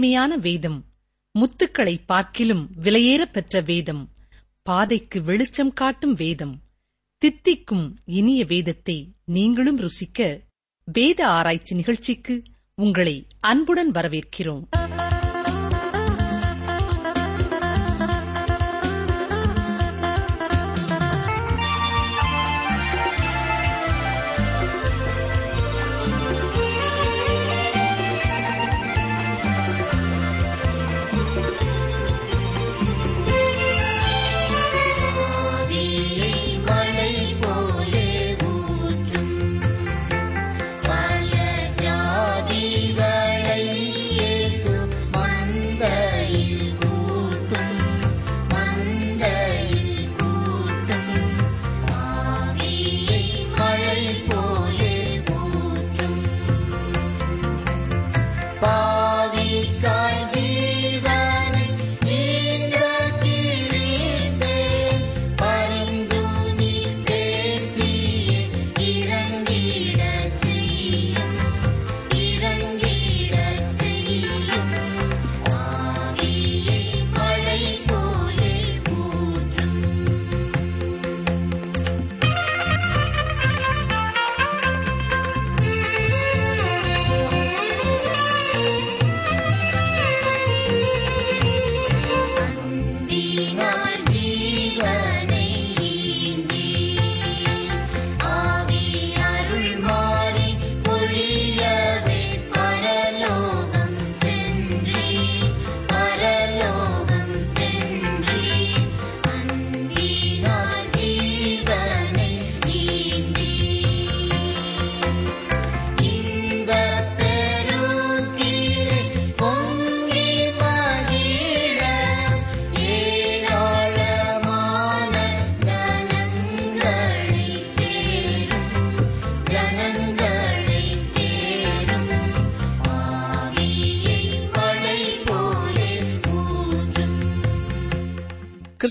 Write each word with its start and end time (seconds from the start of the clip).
இனிமையான 0.00 0.36
வேதம் 0.36 0.76
முத்துக்களை 1.34 2.00
பார்க்கிலும் 2.06 2.62
விலையேற 2.82 3.22
பெற்ற 3.32 3.60
வேதம் 3.60 4.00
பாதைக்கு 4.62 5.18
வெளிச்சம் 5.22 5.72
காட்டும் 5.72 6.14
வேதம் 6.14 6.54
தித்திக்கும் 7.22 7.84
இனிய 8.10 8.44
வேதத்தை 8.44 8.96
நீங்களும் 9.24 9.78
ருசிக்க 9.78 10.20
வேத 10.88 11.26
ஆராய்ச்சி 11.28 11.74
நிகழ்ச்சிக்கு 11.74 12.42
உங்களை 12.78 13.26
அன்புடன் 13.40 13.90
வரவேற்கிறோம். 13.90 14.64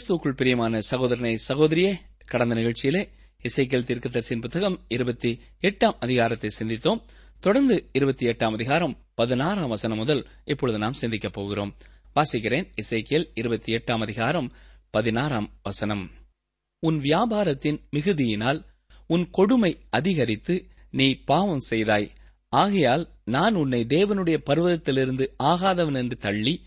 கிறிஸ்துக்குள் 0.09 0.35
பிரியமான 0.35 0.79
சகோதரனை 0.79 1.37
சகோதரியே 1.47 1.93
கடந்த 2.25 2.55
நிகழ்ச்சியிலே 2.55 3.09
இசைக்கல் 3.43 3.83
தீர்க்கதரிசின் 3.83 4.41
புத்தகம் 4.41 4.85
இருபத்தி 4.87 5.39
எட்டாம் 5.61 5.95
அதிகாரத்தை 5.99 6.49
சிந்தித்தோம். 6.59 7.01
தொடர்ந்து 7.39 7.89
இருபத்தி 7.91 8.25
எட்டாம் 8.25 8.53
அதிகாரம் 8.53 8.97
பதினாறாம் 9.13 9.67
வசனம் 9.67 9.97
முதல் 9.97 10.27
இப்பொழுது 10.45 10.77
நாம் 10.77 10.93
சிந்திக்கப் 10.93 11.33
போகிறோம். 11.33 11.75
வாசிக்கிறேன் 12.15 12.71
இசைக்கியல் 12.81 13.25
இருபத்தி 13.33 13.73
எட்டாம் 13.73 14.01
அதிகாரம் 14.01 14.53
பதினாறாம் 14.89 15.49
வசனம். 15.63 16.11
உன் 16.79 16.99
வியாபாரத்தின் 16.99 17.79
மிகுதியினால் 17.95 18.65
உன் 19.07 19.29
கொடுமை 19.29 19.77
அதிகரித்து 19.89 20.67
நீ 20.91 21.13
பாவம் 21.13 21.63
செய்தாய். 21.69 22.11
ஆகையால் 22.49 23.09
நான் 23.23 23.55
உன்னை 23.55 23.85
தேவனுடைய 23.89 24.37
பர்வதத்திலிருந்து 24.45 25.27
ஆகாதவன் 25.43 25.95
என்று 25.95 26.17
தள்ளி 26.17 26.61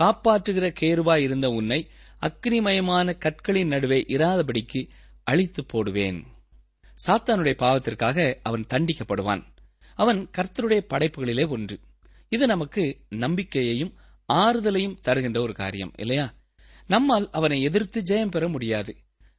காப்பாற்றுகிற 0.00 0.74
கேருவாய் 0.80 1.18
இருந்த 1.18 1.48
உன்னை 1.48 1.88
அக்னிமயமான 2.20 3.18
கற்களின் 3.18 3.66
நடுவே 3.66 4.04
இராதபடிக்கு 4.08 4.88
அழித்து 5.24 5.64
போடுவேன். 5.64 6.24
சாத்தானுடைய 7.06 7.54
பாவத்திற்காக 7.54 8.38
அவன் 8.42 8.66
தண்டிக்கப்படுவான். 8.74 9.44
அவன் 9.94 10.30
கர்த்தருடைய 10.38 10.80
படைப்புகளிலே 10.88 11.48
ஒன்று. 11.48 11.80
இது 12.28 12.46
நமக்கு 12.46 13.00
நம்பிக்கையையும் 13.08 13.98
ஆறுதலையும் 14.32 15.00
தருகின்ற 15.00 15.40
ஒரு 15.40 15.52
காரியம் 15.52 15.92
இல்லையா? 15.96 16.34
நம்மால் 16.86 17.28
அவனை 17.30 17.62
எதிர்த்து 17.62 18.02
ஜெயம் 18.06 18.30
பெற 18.30 18.48
முடியாது. 18.48 18.96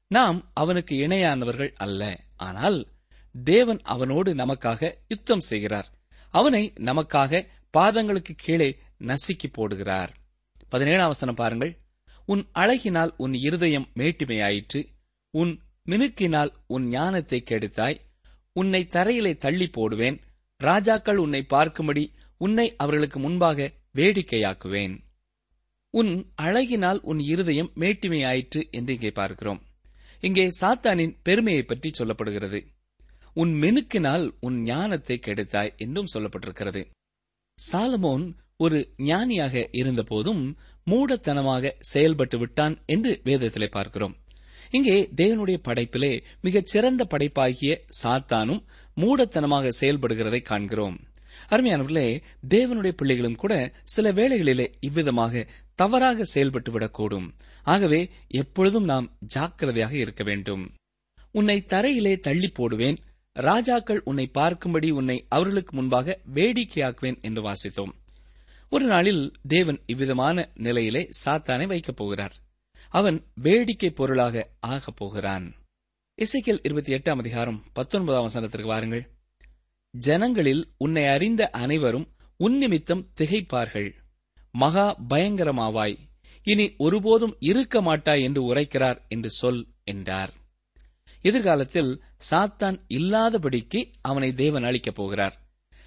நாம் 0.07 0.51
அவனுக்கு 0.53 0.95
இணையானவர்கள் 0.95 1.73
அல்ல. 1.75 2.19
ஆனால் 2.35 2.87
தேவன் 3.43 3.79
அவனோடு 3.83 4.33
நமக்காக 4.33 4.93
யுத்தம் 5.07 5.39
செய்கிறார். 5.39 5.91
அவனை 6.29 6.73
நமக்காக 6.75 7.47
பாதங்களுக்கு 7.77 8.33
கீழே 8.35 8.79
நசுக்கி 8.99 9.45
போடுகிறார். 9.57 10.09
பதினேழாம் 10.69 11.07
வசனம் 11.07 11.35
பாருங்கள். 11.35 11.84
உன் 12.25 12.43
அழகினால் 12.53 13.11
உன் 13.17 13.33
இருதயம் 13.33 13.87
மேட்டிமையாயிற்று. 13.95 14.79
உன் 15.33 15.53
மினுக்கினால் 15.89 16.51
உன் 16.67 16.85
ஞானத்தை 16.87 17.43
கெடுத்தாய். 17.51 17.97
உன்னை 18.53 18.87
தரையிலே 18.91 19.37
தள்ளி 19.37 19.67
போடுவேன். 19.67 20.17
ராஜாக்கள் 20.61 21.17
உன்னை 21.17 21.45
பார்க்கும்படி 21.49 22.03
உன்னை 22.37 22.75
அவர்களுக்கு 22.75 23.19
முன்பாக 23.19 23.73
வேடிக்கையாக்குவேன். 23.95 24.95
உன் 25.93 26.31
அழகினால் 26.41 26.99
உன் 27.01 27.19
இருதயம் 27.19 27.71
மேட்டிமையாயிற்று 27.75 28.61
என்று 28.69 28.93
இங்கே 28.93 29.11
பார்க்கிறோம். 29.11 29.61
இங்கே 30.19 30.45
சாத்தானின் 30.61 31.17
பெருமையை 31.23 31.63
பற்றி 31.63 31.89
சொல்லப்படுகிறது. 31.97 32.59
உன் 33.33 33.53
மெனுக்கினால் 33.53 34.25
உன் 34.39 34.61
ஞானத்தை 34.61 35.19
கெடுத்தாய் 35.19 35.75
என்றும் 35.75 36.11
சொல்லப்பட்டிருக்கிறது. 36.13 36.81
சாலமோன் 37.57 38.25
ஒரு 38.57 38.93
ஞானியாக 38.97 39.69
இருந்தபோதும் 39.71 40.43
மூடத்தனமாக 40.91 41.71
செயல்பட்டு 41.79 42.37
விட்டான் 42.37 42.75
என்று 42.85 43.21
வேதத்திலே 43.23 43.67
பார்க்கிறோம். 43.71 44.15
இங்கே 44.71 45.09
தேவனுடைய 45.15 45.57
படைப்பிலே 45.67 46.23
மிகச் 46.41 46.67
சிறந்த 46.67 47.07
படைப்பாகிய 47.09 47.73
சாத்தானும் 48.03 48.61
மூடத்தனமாக 48.97 49.71
செயல்படுகிறதை 49.81 50.41
காண்கிறோம். 50.41 50.95
அருமையானவர்களே 51.49 52.21
தேவனுடைய 52.49 52.91
பிள்ளைகளும் 52.91 53.35
கூட 53.35 53.73
சில 53.83 54.11
வேளைகளிலே 54.11 54.67
இவ்விதமாக 54.79 55.47
தவறாக 55.75 56.23
செயல்பட்டு 56.23 56.71
விடக்கூடும். 56.71 57.27
ஆகவே 57.63 58.09
எப்பொழுதும் 58.27 58.83
நாம் 58.83 59.17
ஜாக்கிரதையாக 59.19 59.95
இருக்க 59.97 60.23
வேண்டும். 60.23 60.63
உன்னை 61.31 61.65
தரையிலே 61.67 62.19
தள்ளி 62.19 62.49
போடுவேன். 62.49 62.97
ராஜாக்கள் 63.33 64.01
உன்னை 64.03 64.31
பார்க்கும்படி 64.33 64.91
உன்னை 64.91 65.25
அவர்களுக்கு 65.29 65.75
முன்பாக 65.75 66.21
வேடிக்கையாக்குவேன் 66.33 67.21
என்று 67.21 67.41
வாசித்தோம். 67.49 67.93
ஒரு 68.69 68.85
நாளில் 68.85 69.31
தேவன் 69.47 69.83
இவ்விதமான 69.85 70.51
நிலையிலே 70.53 71.09
சாத்தானை 71.25 71.67
வைக்கப் 71.67 71.95
போகிறார். 71.95 72.35
அவன் 72.89 73.25
வேடிக்கை 73.35 73.89
பொருளாக 73.89 74.49
ஆகப் 74.59 74.95
போகிறான். 74.95 75.55
இசைக்கல் 76.21 76.59
இருபத்தி 76.63 76.93
எட்டாம் 76.93 77.17
அதிகாரம் 77.17 77.63
பத்தொன்பதாம் 77.73 78.29
வசனத்திற்கு 78.29 78.65
வாருங்கள். 78.65 79.09
ஜனங்களில் 79.91 80.71
உன்னை 80.77 81.07
அறிந்த 81.07 81.49
அனைவரும் 81.49 82.11
உன்னிமித்தம் 82.37 83.11
திகைப்பார்கள். 83.21 83.91
மகா 84.51 84.99
பயங்கரமாவாய். 85.09 85.97
இனி 86.43 86.73
ஒருபோதும் 86.77 87.35
இருக்க 87.39 87.81
மாட்டாய் 87.81 88.23
என்று 88.23 88.53
உரைக்கிறார் 88.53 89.07
என்று 89.07 89.29
சொல் 89.29 89.67
என்றார். 89.83 90.33
எதிர்காலத்தில் 91.21 92.03
சாத்தான் 92.31 92.81
இல்லாதபடிக்கு 92.87 93.91
அவனை 94.01 94.33
தேவன் 94.33 94.63
அளிக்கப் 94.63 94.95
போகிறார். 94.95 95.41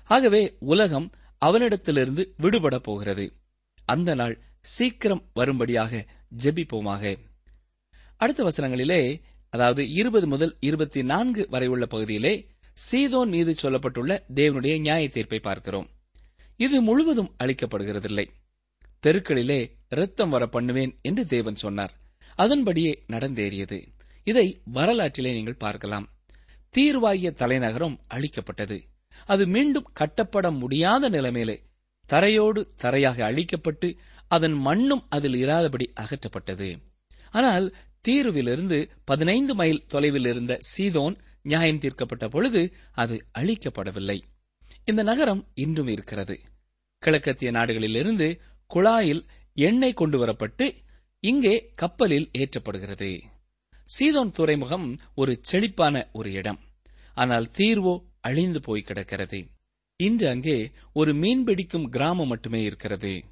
ஆகவே 0.04 0.56
உலகம் 0.58 1.10
அவனிடத்திலிருந்து 1.46 2.24
விடுபட 2.36 2.78
போகிறது. 2.78 3.32
அந்த 3.84 4.14
நாள் 4.14 4.42
சீக்கிரம் 4.60 5.30
வரும்படியாக 5.34 6.06
ஜெபிப்போமாக. 6.44 7.18
அடுத்த 8.16 8.44
வசனங்களிலே 8.44 9.20
அதாவது 9.50 9.90
இருபது 9.90 10.26
முதல் 10.26 10.56
இருபத்தி 10.60 11.02
நான்கு 11.02 11.46
வரை 11.50 11.68
உள்ள 11.68 11.86
பகுதியிலே 11.86 12.46
சீதோன் 12.92 13.26
மீது 13.26 13.54
சொல்லப்பட்டுள்ள 13.62 14.20
தேவனுடைய 14.34 14.80
நியாய 14.80 15.08
தீர்ப்பை 15.08 15.38
பார்க்கிறோம். 15.38 15.88
இது 16.56 16.82
முழுவதும் 16.82 17.34
அளிக்கப்படுகிறதில்லை. 17.44 18.28
தெருக்களிலே 19.06 19.70
இரத்தம் 19.88 20.30
வர 20.30 20.46
பண்ணுவேன் 20.46 20.98
என்று 21.02 21.26
தேவன் 21.26 21.56
சொன்னார். 21.56 21.94
அதன்படியே 22.34 23.04
நடந்தேறியது. 23.08 23.86
இதை 24.24 24.60
வரலாற்றிலே 24.64 25.32
நீங்கள் 25.32 25.56
பார்க்கலாம். 25.56 26.08
தீர்வாகிய 26.76 27.32
தலைநகரம் 27.32 28.00
அழிக்கப்பட்டது. 28.14 28.80
அது 29.26 29.46
மீண்டும் 29.46 29.90
கட்டப்பட 29.92 30.50
முடியாத 30.50 31.08
நிலைமையிலே 31.08 31.62
தரையோடு 32.08 32.68
தரையாக 32.82 33.22
அழிக்கப்பட்டு 33.22 33.96
அதன் 34.28 34.52
மண்ணும் 34.52 35.06
அதில் 35.08 35.34
இராதபடி 35.34 35.86
அகற்றப்பட்டது. 36.00 36.78
ஆனால் 37.30 37.74
தீர்விலிருந்து 38.08 38.90
பதினைந்து 39.04 39.54
மைல் 39.54 39.84
தொலைவில் 39.86 40.26
இருந்த 40.26 40.58
சீதோன் 40.76 41.16
நியாயம் 41.42 41.78
தீர்க்கப்பட்ட 41.78 42.28
பொழுது 42.28 42.74
அது 42.92 43.24
அழிக்கப்படவில்லை. 43.38 44.22
இந்த 44.84 45.02
நகரம் 45.02 45.46
இன்றும் 45.54 45.86
இருக்கிறது. 45.86 46.40
கிழக்கத்திய 46.98 47.50
நாடுகளிலிருந்து 47.50 48.40
குழாயில் 48.74 49.24
எண்ணெய் 49.52 49.94
கொண்டு 49.94 50.26
வரப்பட்டு 50.26 50.74
இங்கே 51.20 51.72
கப்பலில் 51.74 52.30
ஏற்றப்படுகிறது. 52.38 53.20
சீதோன் 53.98 54.30
துறைமுகம் 54.30 55.00
ஒரு 55.14 55.38
செழிப்பான 55.40 56.08
ஒரு 56.12 56.32
இடம். 56.32 56.58
ஆனால் 57.14 57.50
தீர்வோ 57.56 58.04
அழிந்து 58.20 58.60
போய் 58.60 58.82
கிடக்கிறது. 58.82 59.48
இன்று 59.96 60.28
அங்கே 60.28 60.70
ஒரு 60.92 61.12
மீன்பிடிக்கும் 61.12 61.88
கிராமம் 61.88 62.26
மட்டுமே 62.26 62.62
இருக்கிறது. 62.62 63.24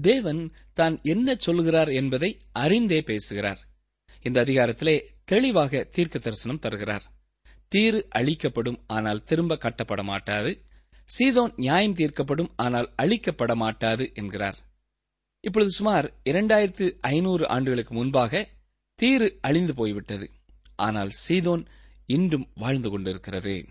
தேவன் 0.00 0.52
தான் 0.72 1.00
என்ன 1.02 1.34
சொல்லுகிறார் 1.34 1.88
என்பதை 1.88 2.40
அறிந்தே 2.52 3.00
பேசுகிறார். 3.00 3.60
இந்த 4.22 4.44
அதிகாரத்திலே 4.44 5.08
தெளிவாக 5.24 5.84
தீர்க்க 5.84 6.18
தரிசனம் 6.18 6.58
தருகிறார். 6.58 7.12
தீரு 7.68 8.08
அழிக்கப்படும் 8.08 8.80
ஆனால் 8.86 9.24
திரும்ப 9.24 9.56
கட்டப்பட 9.56 10.02
மாட்டாது. 10.02 10.62
சீதோன் 11.18 11.54
நியாயம் 11.56 11.94
தீர்க்கப்படும் 11.94 12.50
ஆனால் 12.56 12.92
அழிக்கப்பட 13.02 13.54
மாட்டாது 13.54 14.10
என்கிறார். 14.14 14.58
இப்பொழுது 15.40 15.70
சுமார் 15.70 16.06
இரண்டாயிரத்து 16.24 16.86
ஐநூறு 17.00 17.48
ஆண்டுகளுக்கு 17.48 17.94
முன்பாக 17.94 18.48
தீரு 18.98 19.38
அழிந்து 19.40 19.74
போய்விட்டது. 19.74 20.30
ஆனால் 20.76 21.10
சீதோன் 21.28 21.66
இன்றும் 22.06 22.48
வாழ்ந்து 22.54 22.90
கொண்டிருக்கிறது. 22.90 23.66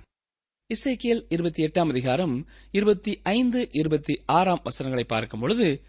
இசைக்கியல் 0.73 1.25
இருபத்தி 1.29 1.63
எட்டாம் 1.63 1.89
அதிகாரம் 1.89 2.47
இருபத்தி 2.71 3.19
ஐந்து 3.23 3.69
இருபத்தி 3.71 4.21
ஆறாம் 4.25 4.61
வசனங்களை 4.63 5.05
பார்க்கும் 5.07 5.39
பொழுது 5.39 5.81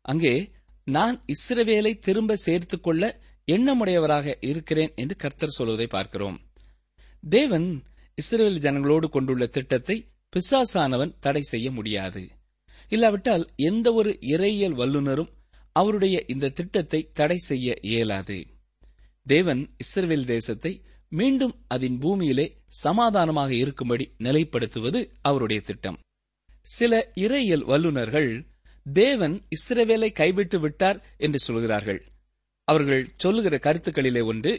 அங்கே 0.00 0.50
நான் 0.84 1.24
இஸ்ரவேலை 1.26 1.98
திரும்ப 1.98 2.36
சேர்த்துக் 2.36 2.82
கொள்ள 2.82 3.20
எண்ணமுடையவராக 3.46 4.34
இருக்கிறேன் 4.40 4.92
என்று 4.94 5.16
கர்த்தர் 5.16 5.48
சொல்வதை 5.48 5.86
பார்க்கிறோம். 5.86 6.40
தேவன் 7.28 7.82
இஸ்ரேல் 8.14 8.60
ஜனங்களோடு 8.60 9.08
கொண்டுள்ள 9.08 9.46
திட்டத்தை 9.46 10.08
பிசாசானவன் 10.32 11.16
தடை 11.20 11.42
செய்ய 11.42 11.70
முடியாது. 11.70 12.28
இல்லாவிட்டால் 12.88 13.48
எந்த 13.56 13.92
ஒரு 13.92 14.18
இறையியல் 14.20 14.74
வல்லுநரும் 14.74 15.30
அவருடைய 15.72 16.24
இந்த 16.26 16.48
திட்டத்தை 16.48 17.10
தடை 17.12 17.36
செய்ய 17.36 17.76
இயலாது. 17.80 18.46
தேவன் 19.32 19.62
இஸ்ரவேல் 19.84 20.28
தேசத்தை 20.34 20.72
மீண்டும் 21.12 21.54
அதன் 21.74 21.98
பூமியிலே 21.98 22.46
சமாதானமாக 22.84 23.50
இருக்கும்படி 23.62 24.04
நிலைப்படுத்துவது 24.18 25.00
அவருடைய 25.28 25.60
திட்டம். 25.68 25.98
சில 26.66 26.92
இறையியல் 27.24 27.64
வல்லுநர்கள் 27.70 28.30
தேவன் 28.86 29.36
இஸ்ரவேலை 29.56 30.10
கைவிட்டு 30.12 30.58
விட்டார் 30.60 30.98
என்று 31.16 31.38
சொல்கிறார்கள். 31.38 32.00
அவர்கள் 32.68 33.02
சொல்லுகிற 33.16 33.54
கருத்துக்களிலே 33.66 34.22
ஒன்று 34.24 34.52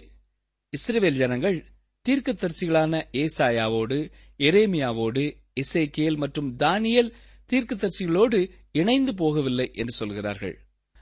இஸ்ரவேல் 0.74 1.20
ஜனங்கள் 1.22 1.58
தீர்க்கதரிசிகளான 2.06 3.02
ஏசாயாவோடு 3.22 3.98
எரேமியாவோடு 4.40 5.24
இசைக்கேல் 5.62 6.18
மற்றும் 6.24 6.50
தானியல் 6.64 7.12
தீர்க்கதரிசிகளோடு 7.50 8.40
இணைந்து 8.82 9.14
போகவில்லை 9.22 9.68
என்று 9.74 9.94
சொல்கிறார்கள். 9.94 10.56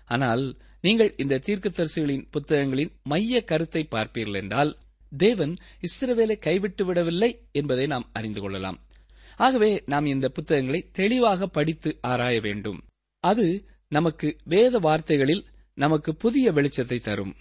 ஆனால் 0.06 0.44
நீங்கள் 0.81 1.13
இந்த 1.17 1.39
தீர்க்கதரிசிகளின் 1.45 2.27
புத்தகங்களின் 2.31 2.91
மைய 3.03 3.43
கருத்தை 3.43 3.87
பார்ப்பீர்கள் 3.91 4.33
என்றால் 4.33 4.77
தேவன் 5.17 5.55
இஸ்ரவேலை 5.81 6.39
கைவிட்டு 6.39 6.85
விடவில்லை 6.85 7.47
என்பதை 7.51 7.87
நாம் 7.87 8.09
அறிந்து 8.13 8.41
கொள்ளலாம். 8.41 8.87
ஆகவே 9.35 9.83
நாம் 9.85 10.05
இந்த 10.05 10.29
புத்தகங்களை 10.29 10.89
தெளிவாக 10.91 11.47
படித்து 11.47 11.97
ஆராய 12.01 12.39
வேண்டும். 12.39 12.83
அது 13.19 13.65
நமக்கு 13.87 14.37
வேத 14.43 14.79
வார்த்தைகளில் 14.79 15.45
நமக்கு 15.73 16.15
புதிய 16.15 16.51
வெளிச்சத்தை 16.51 16.99
தரும். 16.99 17.35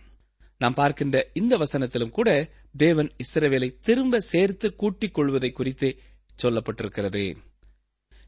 நாம் 0.58 0.74
பார்க்கின்ற 0.74 1.30
இந்த 1.32 1.56
வசனத்திலும் 1.56 2.10
கூட 2.10 2.50
தேவன் 2.76 3.10
இஸ்ரவேலை 3.24 3.74
திரும்ப 3.80 4.18
சேர்த்து 4.18 4.74
கூட்டிக் 4.74 5.14
கொள்வதை 5.14 5.50
குறித்து 5.50 5.98
சொல்லப்பட்டிருக்கிறது. 6.42 7.36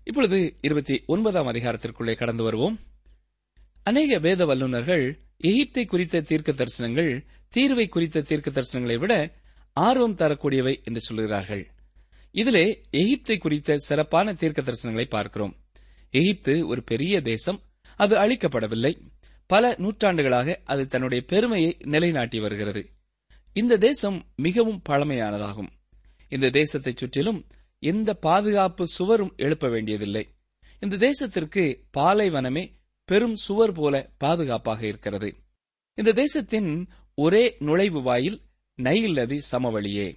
இப்பொழுது 0.04 0.54
இருபத்தி 0.60 1.02
ஒன்பதாம் 1.06 1.46
அதிகாரத்திற்குள்ளே 1.46 2.16
கடந்து 2.16 2.42
வருவோம். 2.42 2.78
அநேக 3.82 4.18
வேத 4.18 4.44
வல்லுநர்கள் 4.44 5.18
எகிப்தை 5.44 5.84
குறித்த 5.84 6.20
தீர்க்க 6.20 6.52
தரிசனங்கள் 6.52 7.24
தீர்வை 7.56 7.88
குறித்த 7.88 8.20
தீர்க்க 8.20 8.50
தரிசனங்களை 8.50 8.98
விட 8.98 9.34
ஆர்வம் 9.72 10.14
தரக்கூடியவை 10.14 10.82
என்று 10.82 11.00
சொல்கிறார்கள். 11.00 11.70
இதிலே 12.30 12.80
எகிப்தை 12.92 13.38
குறித்த 13.38 13.76
சிறப்பான 13.76 14.32
தீர்க்க 14.32 14.62
தரிசனங்களை 14.62 15.04
பார்க்கிறோம். 15.04 15.56
எகிப்து 16.10 16.66
ஒரு 16.66 16.84
பெரிய 16.84 17.20
தேசம். 17.20 17.62
அது 17.96 18.16
அழிக்கப்படவில்லை. 18.16 19.00
பல 19.46 19.74
நூற்றாண்டுகளாக 19.78 20.60
அது 20.64 20.86
தன்னுடைய 20.86 21.24
பெருமையை 21.26 21.76
நிலைநாட்டி 21.84 22.40
வருகிறது. 22.40 22.90
இந்த 23.52 23.76
தேசம் 23.76 24.24
மிகவும் 24.36 24.82
பழமையானதாகும். 24.88 25.68
இந்த 26.28 26.50
தேசத்தை 26.50 26.92
சுற்றிலும் 26.96 27.46
எந்த 27.78 28.14
பாதுகாப்பு 28.14 28.86
சுவரும் 28.86 29.32
எழுப்ப 29.36 29.68
வேண்டியதில்லை. 29.68 30.28
இந்த 30.80 30.96
தேசத்திற்கு 30.96 31.82
பாலைவனமே 31.90 32.78
பெரும் 33.10 33.34
சுவர் 33.34 33.72
போல 33.72 33.94
பாதுகாப்பாக 34.18 34.86
இருக்கிறது. 34.86 35.28
இந்த 35.98 36.12
தேசத்தின் 36.12 36.88
ஒரே 37.14 37.56
நுழைவு 37.58 38.02
வாயில் 38.02 38.36
நைல் 38.78 39.12
நதி 39.12 39.38
சமவெளியே. 39.52 40.08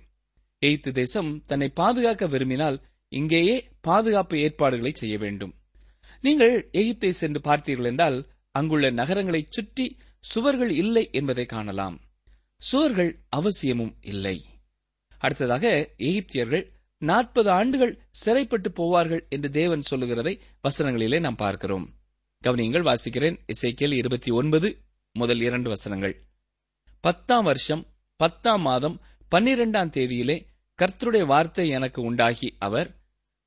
எய்த்து 0.61 0.91
தேசம் 0.91 1.31
தன்னை 1.45 1.69
பாதுகாக்க 1.69 2.27
விரும்பினால் 2.27 2.77
இங்கேயே 3.11 3.55
பாதுகாப்பு 3.81 4.35
ஏற்பாடுகளை 4.39 4.91
செய்ய 4.95 5.17
வேண்டும். 5.17 5.53
நீங்கள் 6.21 6.69
எகிப்தை 6.73 7.09
சென்று 7.09 7.39
பார்த்தீர்கள் 7.39 7.85
என்றால் 7.85 8.19
அங்குள்ள 8.51 8.91
நகரங்களைச் 8.91 9.51
சுற்றி 9.51 9.97
சுவர்கள் 10.19 10.69
இல்லை 10.69 11.09
என்பதை 11.11 11.45
காணலாம். 11.45 11.97
சுவர்கள் 12.61 13.11
அவசியமும் 13.29 13.95
இல்லை. 14.01 14.37
அடுத்ததாக 15.17 15.65
எகிப்தியர்கள் 15.97 16.65
நாற்பது 17.01 17.49
ஆண்டுகள் 17.49 17.97
சிறைப்பட்டு 18.11 18.69
போவார்கள் 18.69 19.23
என்று 19.29 19.49
தேவன் 19.49 19.81
சொல்லுகிறதை 19.81 20.39
வசனங்களிலே 20.63 21.19
நாம் 21.19 21.41
பார்க்கிறோம். 21.45 21.87
கவனியங்கள் 22.45 22.87
வாசிக்கிறேன். 22.89 23.35
இசைக்கியல் 23.53 23.93
இருபத்தி 23.93 24.31
ஒன்பது 24.31 24.69
முதல் 25.15 25.41
இரண்டு 25.41 25.69
வசனங்கள். 25.69 26.15
பத்தாம் 27.01 27.43
வருஷம் 27.43 27.83
பத்தாம் 28.19 28.61
மாதம் 28.61 28.97
பன்னிரெண்டாம் 29.31 29.93
தேதியிலே 29.97 30.37
கர்த்தருடைய 30.79 31.25
வார்த்தை 31.25 31.69
எனக்கு 31.69 31.99
உண்டாகி. 32.01 32.49
அவர் 32.59 32.89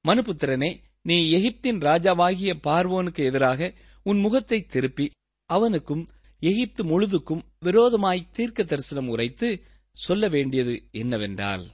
மனுபுத்திரனே 0.05 0.71
நீ 1.03 1.17
எகிப்தின் 1.33 1.81
ராஜாவாகிய 1.89 2.53
பார்வோனுக்கு 2.67 3.23
எதிராக 3.25 3.71
உன் 4.03 4.19
முகத்தை 4.19 4.59
திருப்பி 4.67 5.07
அவனுக்கும் 5.51 6.05
எகிப்து 6.43 6.83
முழுதுக்கும் 6.85 7.43
விரோதமாய் 7.61 8.29
தீர்க்க 8.31 8.63
தரிசனம் 8.63 9.09
உரைத்து 9.09 9.49
சொல்ல 9.97 10.29
வேண்டியது 10.29 10.75
என்னவென்றால் 10.91 11.65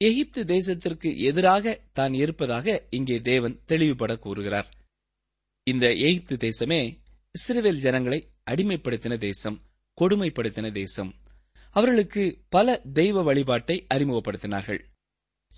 எகிப்து 0.00 0.42
தேசத்திற்கு 0.44 1.10
எதிராக 1.30 1.74
தான் 1.92 2.14
இருப்பதாக 2.14 2.86
இங்கே 2.90 3.18
தேவன் 3.30 3.60
தெளிவுபட 3.66 4.12
கூறுகிறார். 4.16 4.68
இந்த 5.66 5.86
எகிப்து 5.88 6.36
தேசமே 6.36 6.78
இஸ்ரேல் 7.32 7.78
ஜனங்களை 7.78 8.18
அடிமைப்படுத்தின 8.50 9.14
தேசம் 9.18 9.56
கொடுமைப்படுத்தின 9.98 10.72
தேசம். 10.72 11.10
அவர்களுக்கு 11.72 12.42
பல 12.48 12.82
தெய்வ 12.92 13.22
வழிபாட்டை 13.22 13.86
அறிமுகப்படுத்தினார்கள். 13.94 14.80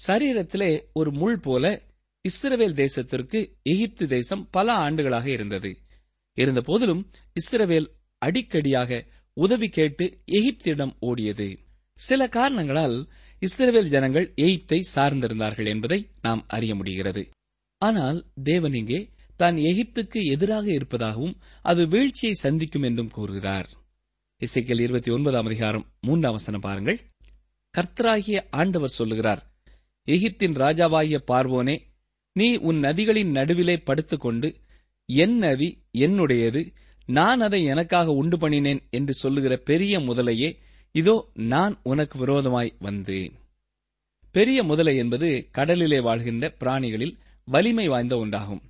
சரீரத்திலே 0.07 0.71
ஒரு 0.93 1.13
முள் 1.13 1.41
போல 1.41 1.65
இஸ்ரவேல் 2.25 2.77
தேசத்திற்கு 2.83 3.41
எகிப்து 3.63 4.07
தேசம் 4.07 4.49
பல 4.51 4.73
ஆண்டுகளாக 4.73 5.31
இருந்தது. 5.31 5.71
இருந்த 6.35 6.61
போதிலும் 6.61 7.03
இஸ்ரவேல் 7.37 7.89
அடிக்கடியாக 8.23 9.01
உதவி 9.33 9.69
கேட்டு 9.69 10.19
எகிப்திடம் 10.27 10.95
ஓடியது. 11.01 11.49
சில 11.99 12.29
காரணங்களால் 12.29 13.09
இஸ்ரவேல் 13.43 13.87
ஜனங்கள் 13.87 14.33
எகிப்தை 14.37 14.81
சார்ந்திருந்தார்கள் 14.95 15.67
என்பதை 15.67 16.11
நாம் 16.21 16.45
அறிய 16.47 16.75
முடிகிறது. 16.75 17.25
ஆனால் 17.83 18.19
தேவன் 18.45 18.73
இங்கே 18.73 19.01
தான் 19.37 19.57
எகிப்துக்கு 19.71 20.21
எதிராக 20.25 20.66
இருப்பதாகவும் 20.73 21.35
அது 21.62 21.87
வீழ்ச்சியை 21.87 22.35
சந்திக்கும் 22.35 22.83
என்றும் 22.83 23.11
கூறுகிறார். 23.11 23.69
இசைக்கல் 24.43 24.81
இருபத்தி 24.81 25.11
ஒன்பதாம் 25.11 25.45
அதிகாரம் 25.45 25.87
மூன்றாம் 26.00 26.33
வசனம் 26.33 26.61
பாருங்கள். 26.61 26.99
கர்த்தராகிய 27.75 28.38
ஆண்டவர் 28.50 28.97
சொல்லுகிறார் 29.00 29.43
எகிப்தின் 30.09 30.57
ராஜாவாகிய 30.57 31.19
பார்வோனே 31.31 31.76
நீ 32.33 32.57
உன் 32.57 32.78
நதிகளின் 32.78 33.31
நடுவிலே 33.31 33.76
படுத்துக்கொண்டு 33.76 34.49
என் 35.07 35.37
நதி 35.38 35.69
என்னுடையது 35.99 36.62
நான் 37.09 37.40
அதை 37.40 37.64
எனக்காக 37.64 38.12
உண்டு 38.12 38.37
பண்ணினேன் 38.37 38.81
என்று 38.90 39.14
சொல்லுகிற 39.14 39.57
பெரிய 39.57 39.99
முதலையே 39.99 40.50
இதோ 40.95 41.31
நான் 41.35 41.81
உனக்கு 41.83 42.19
விரோதமாய் 42.19 42.76
வந்தேன். 42.78 43.35
பெரிய 44.35 44.62
முதலை 44.62 44.97
என்பது 44.97 45.49
கடலிலே 45.50 46.00
வாழ்கின்ற 46.00 46.55
பிராணிகளில் 46.61 47.14
வலிமை 47.49 47.88
வாய்ந்த 47.88 48.16
ஒன்றாகும். 48.16 48.62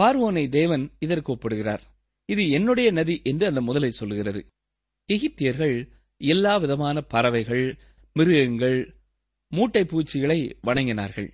பார்வோனை 0.00 0.48
தேவன் 0.48 0.90
இதற்கு 0.98 1.30
ஒப்பிடுகிறார். 1.32 1.84
இது 2.28 2.48
என்னுடைய 2.48 2.90
நதி 2.90 3.20
என்று 3.24 3.46
அந்த 3.46 3.60
முதலை 3.60 3.90
சொல்லுகிறது. 3.90 4.40
எகிப்தியர்கள் 5.08 5.88
எல்லா 6.16 6.56
விதமான 6.56 7.00
பறவைகள் 7.00 7.78
மிருகங்கள் 8.12 8.78
மூட்டை 9.48 9.84
பூச்சிகளை 9.84 10.58
வணங்கினார்கள். 10.66 11.28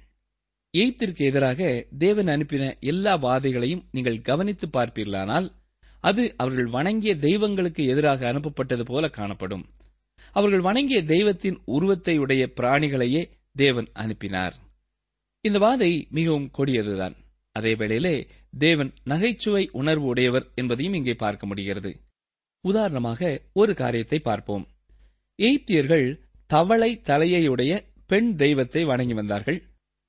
எயித்திற்கு 0.75 1.23
எதிராக 1.31 1.87
தேவன் 1.99 2.27
அனுப்பின 2.27 2.79
எல்லா 2.81 3.17
வாதைகளையும் 3.17 3.85
நீங்கள் 3.91 4.21
கவனித்து 4.21 4.67
பார்ப்பீர்களானால் 4.69 5.47
அது 6.01 6.35
அவர்கள் 6.37 6.67
வணங்கிய 6.67 7.17
தெய்வங்களுக்கு 7.17 7.85
எதிராக 7.85 8.33
அனுப்பப்பட்டது 8.33 8.85
போல 8.85 9.09
காணப்படும். 9.09 9.65
அவர்கள் 10.33 10.61
வணங்கிய 10.61 11.05
தெய்வத்தின் 11.05 11.59
உருவத்தை 11.65 12.19
உடைய 12.19 12.53
பிராணிகளையே 12.57 13.23
தேவன் 13.55 13.89
அனுப்பினார். 13.93 14.55
இந்த 15.41 15.59
வாதை 15.59 16.09
மிகவும் 16.11 16.51
கொடியதுதான். 16.59 17.17
அதே 17.53 17.75
வேளையிலே 17.75 18.27
தேவன் 18.59 18.95
நகைச்சுவை 19.05 19.69
உணர்வு 19.73 20.07
உடையவர் 20.07 20.51
என்பதையும் 20.55 20.95
இங்கே 20.95 21.15
பார்க்க 21.15 21.47
முடிகிறது. 21.47 22.01
உதாரணமாக 22.61 23.43
ஒரு 23.53 23.75
காரியத்தை 23.75 24.19
பார்ப்போம். 24.19 24.69
எய்ப்தியர்கள் 25.43 26.21
தவளை 26.47 27.01
தலையையுடைய 27.05 27.81
பெண் 28.07 28.35
தெய்வத்தை 28.35 28.85
வணங்கி 28.85 29.15
வந்தார்கள். 29.15 29.63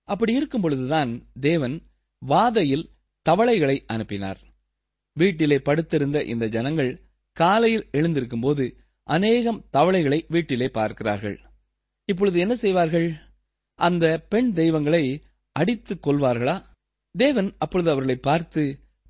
அப்படி 0.03 0.33
இருக்கும் 0.33 0.61
பொழுதுதான் 0.61 1.29
தேவன் 1.39 1.87
வாதையில் 2.17 2.89
தவளைகளை 3.21 3.83
அனுப்பினார். 3.85 4.39
வீட்டிலே 5.13 5.57
படுத்திருந்த 5.59 6.23
இந்த 6.23 6.47
ஜனங்கள் 6.47 7.01
காலையில் 7.33 7.87
எழுந்திருக்கும் 7.91 8.39
போது 8.39 8.77
அநேகம் 9.03 9.65
தவளைகளை 9.69 10.25
வீட்டிலே 10.27 10.67
பார்க்கிறார்கள். 10.67 11.39
இப்பொழுது 12.05 12.39
என்ன 12.39 12.55
செய்வார்கள்? 12.55 13.13
அந்த 13.73 14.25
பெண் 14.29 14.53
தெய்வங்களை 14.53 15.23
அடித்துக் 15.51 16.07
கொள்வார்களா 16.07 16.63
தேவன் 17.15 17.49
அப்பொழுது 17.57 17.91
அவர்களை 17.91 18.15
பார்த்து 18.15 18.63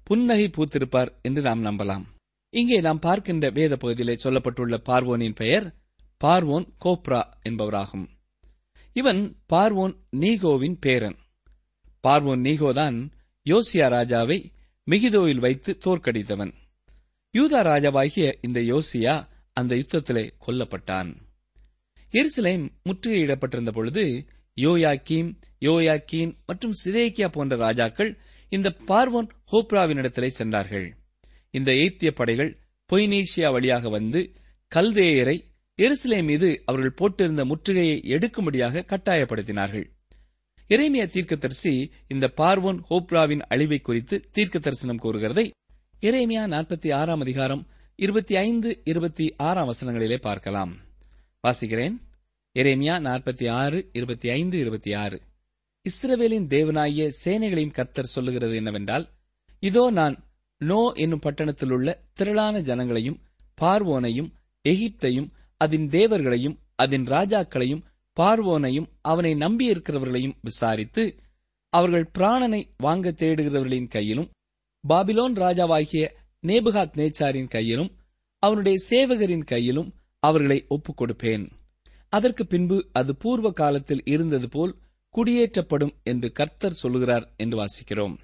புன்னகை 0.03 0.47
பூத்திருப்பார் 0.47 1.11
என்று 1.21 1.41
நாம் 1.41 1.65
நம்பலாம். 1.65 2.05
இங்கே 2.53 2.81
நாம் 2.81 2.99
பார்க்கின்ற 2.99 3.49
வேத 3.49 3.75
பகுதியிலே 3.75 4.15
சொல்லப்பட்டுள்ள 4.23 4.77
பார்வோனின் 4.89 5.35
பெயர் 5.35 5.67
பார்வோன் 6.21 6.65
கோப்ரா 6.85 7.21
என்பவராகும். 7.49 8.07
இவன் 8.93 9.21
பார்வோன் 9.53 9.93
நீகோவின் 10.11 10.77
பேரன். 10.79 11.17
பார்வோன் 12.07 12.41
நீகோதான் 12.47 12.97
யோசியா 13.45 13.87
ராஜாவை 13.95 14.37
மிகிதோவில் 14.87 15.39
வைத்து 15.39 15.77
தோற்கடித்தவன். 15.85 16.53
யூதா 17.33 17.59
ராஜாவாகிய 17.69 18.27
இந்த 18.41 18.59
யோசியா 18.59 19.13
அந்த 19.53 19.75
யுத்தத்திலே 19.75 20.25
கொல்லப்பட்டான். 20.47 21.09
எருசலேம் 22.13 22.65
முற்றுகையிடப்பட்டிருந்த 22.85 23.71
பொழுது 23.71 24.03
யோயாக்கீம் 24.57 25.29
யோயாக்கீன் 25.61 26.33
மற்றும் 26.45 26.73
சிதேக்கியா 26.85 27.27
போன்ற 27.27 27.55
ராஜாக்கள் 27.55 28.17
இந்த 28.49 28.69
பார்வோன் 28.87 29.29
ஹோப்ராவினிடத்திலே 29.51 30.27
சென்றார்கள். 30.27 30.95
இந்த 31.51 31.71
எய்த்திய 31.71 32.11
படைகள் 32.11 32.59
பொய்னீசியா 32.93 33.51
வழியாக 33.51 33.89
வந்து 33.89 34.33
கல்தேயரை 34.75 35.37
எருசலே 35.77 36.23
மீது 36.23 36.63
அவர்கள் 36.65 36.97
போட்டிருந்த 37.01 37.41
முற்றுகையை 37.45 37.97
எடுக்கும்படியாக 38.15 38.85
கட்டாயப்படுத்தினார்கள். 38.85 39.85
எரேமியா 40.69 41.05
தீர்க்கதரிசி 41.05 41.91
இந்த 42.07 42.33
பார்வோன் 42.37 42.79
ஹோப்ராவின் 42.89 43.39
அழிவை 43.39 43.79
குறித்து 43.79 44.29
தீர்க்க 44.31 44.59
தரிசனம் 44.59 45.01
கூறுகிறதை 45.03 45.51
எரேமியா 46.01 46.43
நாற்பத்தி 46.55 46.93
ஆறாம் 46.93 47.19
அதிகாரம் 47.19 47.67
இருபத்தி 47.95 48.35
ஐந்து 48.35 48.81
இருபத்தி 48.83 49.33
ஆறாம் 49.37 49.71
வசனங்களிலே 49.71 50.15
பார்க்கலாம். 50.15 50.71
வாசிக்கிறேன். 51.47 51.95
எரேமியா 52.55 52.95
நாற்பத்தி 53.07 53.49
ஆறு 53.49 53.89
இருபத்தி 53.93 54.29
ஐந்து 54.29 54.57
இருபத்தி 54.59 54.93
ஆறு. 54.93 55.21
இஸ்ரவேலின் 55.85 56.47
தேவனாகிய 56.47 57.03
சேனைகளின் 57.21 57.75
கர்த்தர் 57.77 58.13
சொல்லுகிறது 58.13 58.55
என்னவென்றால் 58.55 59.05
இதோ 59.63 59.83
நான் 59.91 60.15
நோ 60.61 60.81
என்னும் 60.95 61.23
பட்டணத்தில் 61.23 61.71
உள்ள 61.71 61.87
திரளான 62.13 62.55
ஜனங்களையும் 62.59 63.19
பார்வோனையும் 63.57 64.29
எகிப்தையும் 64.65 65.29
அதன் 65.61 65.87
தேவர்களையும் 65.89 66.55
அதன் 66.75 67.05
ராஜாக்களையும் 67.05 67.83
பார்வோனையும் 68.17 68.87
அவனை 69.01 69.31
நம்பியிருக்கிறவர்களையும் 69.35 70.37
விசாரித்து 70.41 71.03
அவர்கள் 71.73 72.11
பிராணனை 72.13 72.61
வாங்க 72.77 73.13
தேடுகிறவர்களின் 73.13 73.91
கையிலும் 73.91 74.29
பாபிலோன் 74.83 75.35
ராஜாவாகிய 75.37 76.03
நேபுகாத் 76.43 76.95
நேச்சாரின் 76.95 77.51
கையிலும் 77.51 77.91
அவனுடைய 78.43 78.77
சேவகரின் 78.89 79.45
கையிலும் 79.45 79.89
அவர்களை 80.23 80.59
ஒப்புக் 80.67 80.99
கொடுப்பேன் 81.01 81.45
அதற்கு 82.13 82.43
பின்பு 82.45 82.77
அது 82.91 83.11
பூர்வ 83.15 83.49
காலத்தில் 83.53 84.03
இருந்தது 84.05 84.47
போல் 84.49 84.73
குடியேற்றப்படும் 85.15 85.93
என்று 86.03 86.31
கர்த்தர் 86.31 86.79
சொல்லுகிறார் 86.81 87.25
என்று 87.37 87.55
வாசிக்கிறோம். 87.61 88.15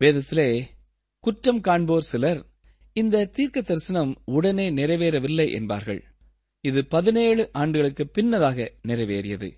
வேதத்திலே 0.00 0.48
குற்றம் 1.24 1.60
காண்போர் 1.60 2.08
சிலர் 2.10 2.40
இந்த 2.92 3.26
தீர்க்க 3.26 3.60
தரிசனம் 3.60 4.12
உடனே 4.24 4.66
நிறைவேறவில்லை 4.70 5.46
என்பார்கள். 5.52 6.00
இது 6.64 6.80
பதினேழு 6.84 7.42
ஆண்டுகளுக்கு 7.52 8.04
பின்னதாக 8.16 8.68
நிறைவேறியது. 8.86 9.48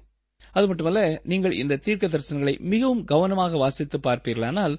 அது 0.52 0.66
மட்டுமல்ல 0.66 1.00
நீங்கள் 1.24 1.52
இந்த 1.52 1.76
தீர்க்க 1.76 2.06
தரிசனங்களை 2.06 2.54
மிகவும் 2.72 3.04
கவனமாக 3.04 3.56
வாசித்து 3.56 3.98
பார்ப்பீர்களானால் 3.98 4.74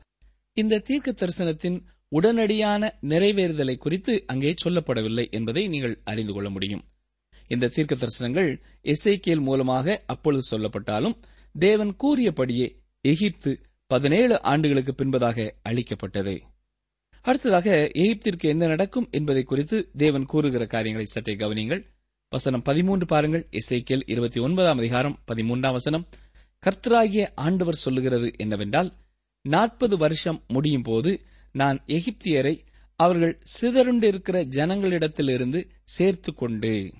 இந்த 0.57 0.79
தீர்க்க 0.79 1.11
தரிசனத்தின் 1.11 1.77
உடனடியான 2.11 2.89
நிறைவேறுதலை 3.01 3.75
குறித்து 3.77 4.13
அங்கே 4.27 4.53
சொல்லப்படவில்லை 4.63 5.25
என்பதை 5.29 5.67
நீங்கள் 5.67 6.01
அறிந்து 6.03 6.33
கொள்ள 6.33 6.49
முடியும். 6.49 6.83
இந்த 7.47 7.67
தீர்க்க 7.67 7.95
தரிசனங்கள் 7.95 8.49
எஸ்ஐகேல் 8.83 9.45
மூலமாக 9.49 10.03
அப்பொழுது 10.05 10.43
சொல்லப்பட்டாலும் 10.51 11.15
தேவன் 11.55 11.95
கூறியபடியே 11.95 12.67
எகிப்து 13.01 13.51
பதினேழு 13.87 14.41
ஆண்டுகளுக்கு 14.41 14.93
பின்பதாக 14.97 15.51
அளிக்கப்பட்டது 15.61 16.41
அடுத்ததாக 17.21 17.69
எகிப்திற்கு 17.93 18.45
என்ன 18.47 18.67
நடக்கும் 18.67 19.07
என்பதை 19.11 19.43
குறித்து 19.43 19.91
தேவன் 19.97 20.25
கூறுகிற 20.25 20.65
காரியங்களை 20.65 21.05
சற்றே 21.05 21.35
கவனிங்கள் 21.35 21.81
வசனம் 22.29 22.61
பதிமூன்று 22.61 23.05
பாருங்கள். 23.05 23.47
இசைக்கேல் 23.51 24.03
இருபத்தி 24.05 24.39
ஒன்பதாம் 24.39 24.77
அதிகாரம் 24.77 25.19
பதிமூன்றாம் 25.31 25.71
வசனம். 25.71 26.07
கர்த்தராகிய 26.63 27.27
ஆண்டவர் 27.35 27.75
சொல்லுகிறது 27.75 28.31
என்னவென்றால் 28.37 28.89
நாற்பது 29.41 29.97
வருஷம் 29.97 30.43
முடியும் 30.47 30.81
போது 30.81 31.11
நான் 31.51 31.83
எகிப்தியரை 31.87 32.55
அவர்கள் 32.95 33.39
சிதறுண்டிருக்கிற 33.61 34.37
ஜனங்களிடத்திலிருந்து 34.49 35.69
சேர்த்து 35.83 36.33
கொண்டு 36.33 36.93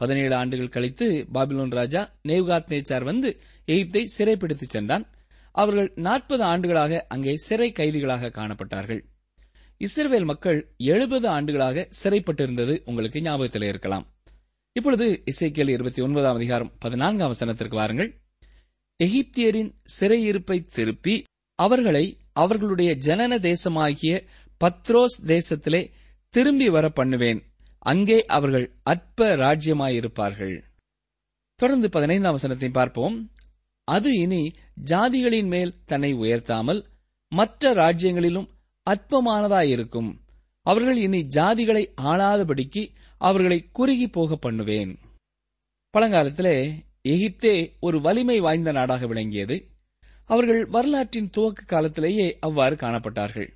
பதினேழு 0.00 0.34
ஆண்டுகள் 0.34 0.68
கழித்து 0.68 1.26
பாபிலோன் 1.34 1.70
ராஜா 1.70 2.14
நேவ்காத் 2.28 2.68
நேச்சார் 2.68 3.04
வந்து 3.04 3.40
எகிப்தை 3.66 4.04
சிறைப்பிடித்துச் 4.18 4.74
சென்றான். 4.74 5.04
அவர்கள் 5.52 5.92
நாற்பது 5.94 6.42
ஆண்டுகளாக 6.42 7.06
அங்கே 7.08 7.36
சிறை 7.36 7.72
கைதிகளாக 7.72 8.28
காணப்பட்டார்கள். 8.28 9.00
இஸ்ரேல் 9.76 10.24
மக்கள் 10.24 10.74
எழுபது 10.76 11.28
ஆண்டுகளாக 11.28 11.88
சிறைப்பட்டிருந்தது 12.02 12.82
உங்களுக்கு 12.84 13.20
ஞாபகத்தில் 13.20 13.62
இருக்கலாம். 13.62 14.06
இப்பொழுது 14.72 15.22
இசைக்கியல் 15.24 15.68
இருபத்தி 15.68 16.02
ஒன்பதாம் 16.02 16.34
அதிகாரம் 16.34 16.72
பதினான்காம் 16.78 17.32
வசனத்திற்கு 17.32 17.74
வாருங்கள். 17.74 18.10
எகிப்தியரின் 19.04 19.72
சிறையிருப்பை 20.00 20.66
திருப்பி 20.66 21.24
அவர்களை 21.54 22.18
அவர்களுடைய 22.32 22.92
ஜனன 22.92 23.38
தேசமாகிய 23.38 24.26
பத்ரோஸ் 24.60 25.18
தேசத்திலே 25.26 25.90
திரும்பி 26.28 26.68
வர 26.68 26.88
பண்ணுவேன் 26.88 27.40
அங்கே 27.86 28.18
அவர்கள் 28.36 28.66
அற்ப 28.82 29.28
ராஜ்யமாயிருப்பார்கள். 29.36 30.56
தொடர்ந்து 31.60 31.88
பதினைந்தாம் 31.88 32.32
வசனத்தை 32.32 32.68
பார்ப்போம். 32.70 33.16
அது 33.88 34.10
இனி 34.14 34.42
ஜாதிகளின் 34.90 35.50
மேல் 35.54 35.72
தன்னை 35.84 36.10
உயர்த்தாமல் 36.14 36.80
மற்ற 37.32 37.72
ராஜ்யங்களிலும் 37.74 38.48
அற்பமானதாயிருக்கும். 38.86 40.10
அவர்கள் 40.66 40.96
இனி 40.96 41.20
ஜாதிகளை 41.36 41.82
ஆளாதபடிக்கு 42.02 42.82
அவர்களை 43.20 43.58
குறுகி 43.72 44.08
போக 44.08 44.36
பண்ணுவேன். 44.36 44.92
பழங்காலத்திலே 45.94 46.56
எகிப்தே 47.08 47.54
ஒரு 47.80 47.98
வலிமை 48.00 48.38
வாய்ந்த 48.40 48.70
நாடாக 48.72 49.06
விளங்கியது. 49.06 49.56
அவர்கள் 50.30 50.62
வரலாற்றின் 50.66 51.30
துவக்க 51.30 51.62
காலத்திலேயே 51.64 52.26
அவ்வாறு 52.40 52.74
காணப்பட்டார்கள். 52.74 53.48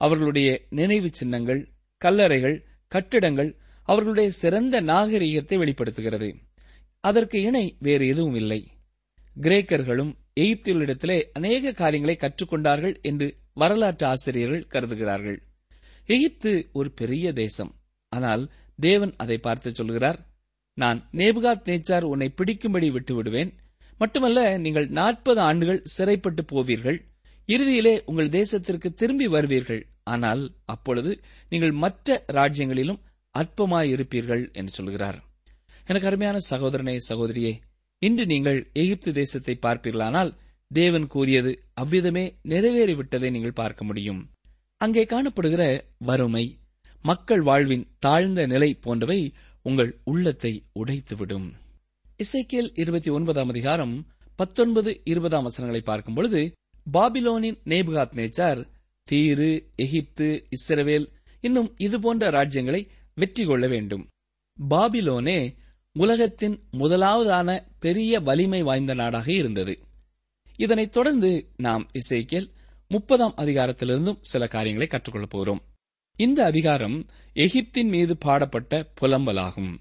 அவர்களுடைய 0.00 0.48
நினைவு 0.70 1.08
சின்னங்கள் 1.12 1.60
கல்லறைகள் 2.02 2.56
கட்டிடங்கள் 2.88 3.56
அவர்களுடைய 3.82 4.30
சிறந்த 4.30 4.80
நாகரிகத்தை 4.80 5.58
வெளிப்படுத்துகிறது. 5.58 6.36
அதற்கு 7.00 7.40
இணை 7.40 7.76
வேறு 7.78 8.06
எதுவும் 8.06 8.34
இல்லை. 8.34 8.70
கிரேக்கர்களும் 9.40 10.12
எகிப்தியர்களிடத்திலே 10.40 11.22
அநேக 11.32 11.72
காரியங்களை 11.72 12.16
கற்றுக்கொண்டார்கள் 12.20 13.00
என்று 13.00 13.34
வரலாற்று 13.52 14.06
ஆசிரியர்கள் 14.06 14.66
கருதுகிறார்கள். 14.66 15.38
எகிப்து 16.06 16.68
ஒரு 16.72 16.92
பெரிய 16.92 17.32
தேசம். 17.32 17.72
ஆனால் 18.08 18.50
தேவன் 18.76 19.14
அதை 19.16 19.38
பார்த்து 19.38 19.74
சொல்கிறார் 19.74 20.26
நான் 20.74 21.08
நேபுகாத் 21.12 21.64
நேச்சார் 21.64 22.02
உன்னை 22.02 22.34
பிடிக்கும்படி 22.36 22.90
விட்டு 22.90 23.14
விடுவேன் 23.14 23.52
மட்டுமல்ல 23.98 24.58
நீங்கள் 24.58 24.88
நாற்பது 24.88 25.40
ஆண்டுகள் 25.40 25.80
சிறைப்பட்டு 25.84 26.42
போவீர்கள். 26.42 26.98
இறுதியிலே 27.46 28.02
உங்கள் 28.04 28.28
தேசத்திற்கு 28.28 28.94
திரும்பி 28.94 29.26
வருவீர்கள். 29.26 29.82
ஆனால் 30.08 30.42
அப்பொழுது 30.64 31.12
நீங்கள் 31.52 31.74
மற்ற 31.82 32.18
ராஜ்யங்களிலும் 32.32 33.00
அற்பமாயிருப்பீர்கள் 33.34 34.44
என்று 34.52 34.72
சொல்கிறார். 34.72 35.18
எனக்கு 35.86 36.08
அருமையான 36.08 36.38
சகோதரனே 36.50 36.94
சகோதரியே 37.08 37.52
இன்று 38.02 38.24
நீங்கள் 38.26 38.60
எகிப்து 38.72 39.10
தேசத்தை 39.12 39.54
பார்ப்பீர்களானால் 39.62 40.30
தேவன் 40.70 41.06
கூறியது 41.06 41.52
அவ்விதமே 41.74 42.24
நிறைவேறிவிட்டதை 42.48 43.28
நீங்கள் 43.30 43.58
பார்க்க 43.60 43.84
முடியும். 43.84 44.20
அங்கே 44.80 45.04
காணப்படுகிற 45.04 45.62
வறுமை 45.98 46.44
மக்கள் 47.04 47.42
வாழ்வின் 47.42 47.84
தாழ்ந்த 47.98 48.40
நிலை 48.46 48.70
போன்றவை 48.74 49.20
உங்கள் 49.66 49.90
உள்ளத்தை 50.04 50.52
உடைத்துவிடும். 50.80 51.48
இசைக்கியல் 52.20 52.70
இருபத்தி 52.74 53.10
ஒன்பதாம் 53.10 53.48
அதிகாரம் 53.48 53.94
பத்தொன்பது 54.38 54.90
இருபதாம் 55.04 55.46
வசனங்களை 55.48 55.80
பார்க்கும்பொழுது 55.82 56.40
பாபிலோனின் 56.86 57.58
நேபுகாத் 57.64 58.14
நேச்சார் 58.14 58.60
தீரு 59.10 59.64
எகிப்து 59.76 60.48
இஸ்ரவேல் 60.50 61.12
இன்னும் 61.40 61.74
இதுபோன்ற 61.76 62.30
ராஜ்யங்களை 62.30 62.88
வெற்றி 63.14 63.44
கொள்ள 63.44 63.66
வேண்டும். 63.66 64.08
பாபிலோனே 64.70 65.54
உலகத்தின் 65.92 66.60
முதலாவதான 66.72 67.60
பெரிய 67.80 68.20
வலிமை 68.20 68.62
வாய்ந்த 68.62 68.94
நாடாக 68.94 69.32
இருந்தது. 69.32 69.78
இதனைத் 70.56 70.92
தொடர்ந்து 70.92 71.48
நாம் 71.56 71.90
இசைக்கியல் 71.92 72.50
முப்பதாம் 72.88 73.34
அதிகாரத்திலிருந்தும் 73.36 74.18
சில 74.20 74.46
காரியங்களை 74.46 74.88
கற்றுக்கொள்ளப் 74.88 75.30
போகிறோம் 75.30 75.62
இந்த 76.16 76.44
அதிகாரம் 76.44 77.06
எகிப்தின் 77.34 77.88
மீது 77.88 78.16
பாடப்பட்ட 78.16 78.92
புலம்பலாகும். 79.00 79.78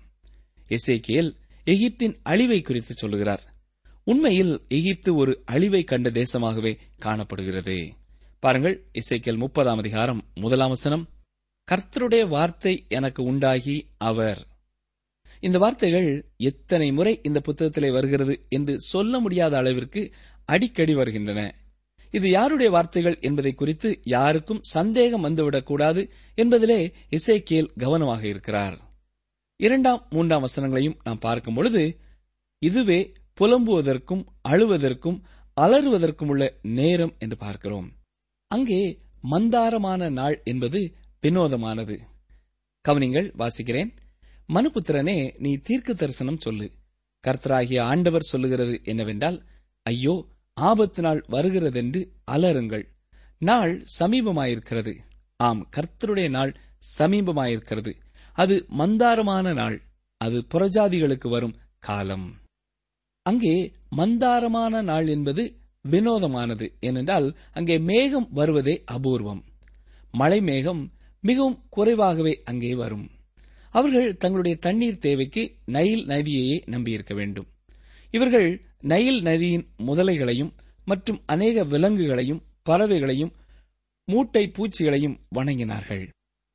இசைக்கியல் 0.67 1.35
எகிப்தின் 1.65 2.15
அழிவை 2.23 2.61
குறித்து 2.61 2.93
சொல்லுகிறார். 2.93 3.55
உண்மையில் 4.03 4.61
எகிப்து 4.67 5.15
ஒரு 5.15 5.41
அழிவை 5.45 5.83
கண்ட 5.83 6.09
தேசமாகவே 6.09 6.77
காணப்படுகிறது. 6.97 7.93
பாருங்கள் 8.39 8.91
இசைக்கேல் 8.93 9.37
முப்பதாம் 9.37 9.77
அதிகாரம் 9.77 10.25
முதலாம் 10.35 10.69
வசனம். 10.69 11.09
கர்த்தருடைய 11.71 12.27
வார்த்தை 12.27 12.85
எனக்கு 12.87 13.23
உண்டாகி 13.23 13.89
அவர். 13.97 14.47
இந்த 15.39 15.57
வார்த்தைகள் 15.57 16.31
எத்தனை 16.37 16.91
முறை 16.91 17.19
இந்த 17.23 17.41
புத்தகத்திலே 17.47 17.91
வருகிறது 17.91 18.45
என்று 18.49 18.79
சொல்ல 18.79 19.19
முடியாத 19.19 19.57
அளவிற்கு 19.57 20.11
அடிக்கடி 20.45 20.93
வருகின்றன. 20.93 21.55
இது 22.11 22.29
யாருடைய 22.29 22.71
வார்த்தைகள் 22.71 23.17
என்பதை 23.19 23.53
குறித்து 23.53 23.99
யாருக்கும் 24.03 24.61
சந்தேகம் 24.61 25.23
வந்துவிடக்கூடாது 25.23 26.09
என்பதிலே 26.35 26.93
இசைக்கேல் 27.09 27.71
கவனமாக 27.77 28.27
இருக்கிறார். 28.27 28.77
இரண்டாம் 29.55 30.07
மூன்றாம் 30.09 30.45
வசனங்களையும் 30.47 30.99
நாம் 31.03 31.19
பார்க்கும் 31.19 31.53
பொழுது 31.53 31.99
இதுவே 32.59 33.13
புலம்புவதற்கும் 33.39 34.25
அழுவதற்கும் 34.49 35.21
அலறுவதற்கும் 35.61 36.27
உள்ள 36.27 36.53
நேரம் 36.61 37.15
என்று 37.19 37.37
பார்க்கிறோம். 37.37 37.95
அங்கே 38.47 38.97
மந்தாரமான 39.31 40.09
நாள் 40.09 40.41
என்பது 40.43 40.93
வினோதமானது. 41.21 41.99
கவனிங்கள் 42.81 43.33
வாசிக்கிறேன். 43.37 43.91
மனுபுத்திரனே 44.53 45.37
நீ 45.37 45.55
தீர்க்க 45.57 45.93
தரிசனம் 45.93 46.39
சொல்லு. 46.39 46.71
கர்த்தராகிய 47.23 47.81
ஆண்டவர் 47.81 48.21
சொல்லுகிறது 48.21 48.81
என்னவென்றால் 48.83 49.43
ஐயோ 49.81 50.27
ஆபத்து 50.53 51.01
நாள் 51.01 51.25
வருகிறதென்று 51.27 52.01
அலறுங்கள். 52.23 52.85
நாள் 53.39 53.85
சமீபமாயிருக்கிறது. 53.99 54.93
ஆம் 55.35 55.69
கர்த்தருடைய 55.77 56.29
நாள் 56.29 56.57
சமீபமாயிருக்கிறது. 56.99 57.93
அது 58.33 58.65
மந்தாரமான 58.77 59.53
நாள். 59.53 59.81
அது 60.17 60.45
புறஜாதிகளுக்கு 60.53 61.29
வரும் 61.29 61.55
காலம். 61.79 62.27
அங்கே 63.21 63.73
மந்தாரமான 63.97 64.83
நாள் 64.83 65.07
என்பது 65.07 65.43
வினோதமானது 65.91 66.65
ஏனென்றால் 66.79 67.27
அங்கே 67.53 67.77
மேகம் 67.79 68.27
வருவதே 68.31 68.83
அபூர்வம். 68.91 69.43
மழை 70.11 70.41
மேகம் 70.41 70.81
மிகவும் 71.21 71.63
குறைவாகவே 71.69 72.33
அங்கே 72.45 72.73
வரும். 72.75 73.09
அவர்கள் 73.71 74.17
தங்களுடைய 74.17 74.57
தண்ணீர் 74.57 74.97
தேவைக்கு 74.97 75.55
நைல் 75.65 76.05
நதியையே 76.05 76.57
நம்பியிருக்க 76.65 77.13
வேண்டும். 77.13 77.47
இவர்கள் 78.11 78.61
நைல் 78.81 79.21
நதியின் 79.21 79.65
முதலைகளையும் 79.77 80.51
மற்றும் 80.85 81.21
அநேக 81.25 81.63
விலங்குகளையும் 81.63 82.43
பறவைகளையும் 82.69 83.33
மூட்டை 84.05 84.43
பூச்சிகளையும் 84.47 85.17
வணங்கினார்கள். 85.35 86.07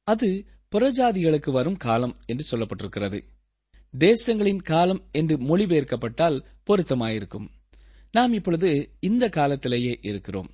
அது 0.09 0.45
புறஜாதிகளுக்கு 0.73 1.51
வரும் 1.51 1.77
காலம் 1.77 2.16
என்று 2.27 2.45
சொல்லப்பட்டிருக்கிறது. 2.51 3.23
தேசங்களின் 3.99 4.62
காலம் 4.62 5.03
என்று 5.12 5.37
மொழிபெயர்க்கப்பட்டால் 5.37 6.45
பொருத்தமாயிருக்கும். 6.71 7.49
நாம் 8.14 8.33
இப்பொழுது 8.33 8.96
இந்த 9.01 9.29
காலத்திலேயே 9.29 9.98
இருக்கிறோம். 10.03 10.51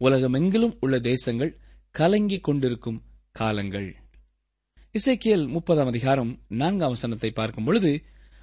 உலகமெங்கிலும் 0.00 0.76
உள்ள 0.80 0.98
தேசங்கள் 0.98 1.58
கலங்கிக் 1.90 2.42
கொண்டிருக்கும் 2.42 3.02
காலங்கள். 3.30 3.96
இசைக்கியல் 4.92 5.48
முப்பதாம் 5.48 5.86
அதிகாரம் 5.86 6.40
நான்காம் 6.48 6.88
வசனத்தை 6.88 7.30
பார்க்கும் 7.30 7.64
பொழுது 7.64 8.02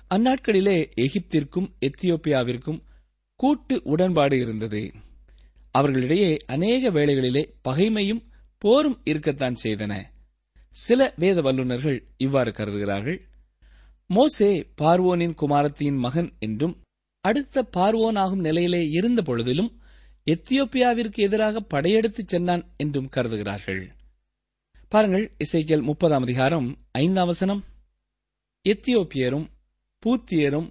அந்நாட்களிலே 0.09 0.91
எகிப்திற்கும் 0.95 1.73
எத்தியோப்பியாவிற்கும் 1.81 2.81
கூட்டு 3.35 3.81
உடன்பாடு 3.83 4.39
இருந்தது. 4.39 4.93
அவர்களிடையே 5.71 6.37
அநேக 6.45 6.91
வேளைகளிலே 6.91 7.53
பகைமையும் 7.67 8.25
போரும் 8.57 9.01
இருக்கத்தான் 9.03 9.55
செய்தன. 9.63 10.03
சில 10.69 11.13
வேத 11.17 11.41
வல்லுநர்கள் 11.41 12.07
இவ்வாறு 12.17 12.51
கருதுகிறார்கள். 12.51 13.29
மோசே 14.05 14.73
பார்வோனின் 14.81 15.35
குமாரத்தியின் 15.41 15.97
மகன் 15.97 16.33
என்றும் 16.39 16.80
அடுத்த 17.21 17.69
பார்வோனாகும் 17.77 18.39
நிலையிலே 18.39 18.89
இருந்த 18.89 19.21
பொழுதிலும் 19.21 19.71
எத்தியோப்பியாவிற்கு 20.25 21.15
எதிராக 21.15 21.59
படையெடுத்துச் 21.59 22.27
சென்றான் 22.27 22.63
என்றும் 22.77 23.09
கருதுகிறார்கள். 23.15 23.89
பாருங்கள் 24.89 25.31
இசைக்கியல் 25.37 25.81
முப்பதாம் 25.81 26.21
அதிகாரம் 26.21 26.77
ஐந்தாம் 26.91 27.25
வசனம். 27.25 27.63
எத்தியோப்பியரும் 28.69 29.47
பூத்தியரும் 30.05 30.69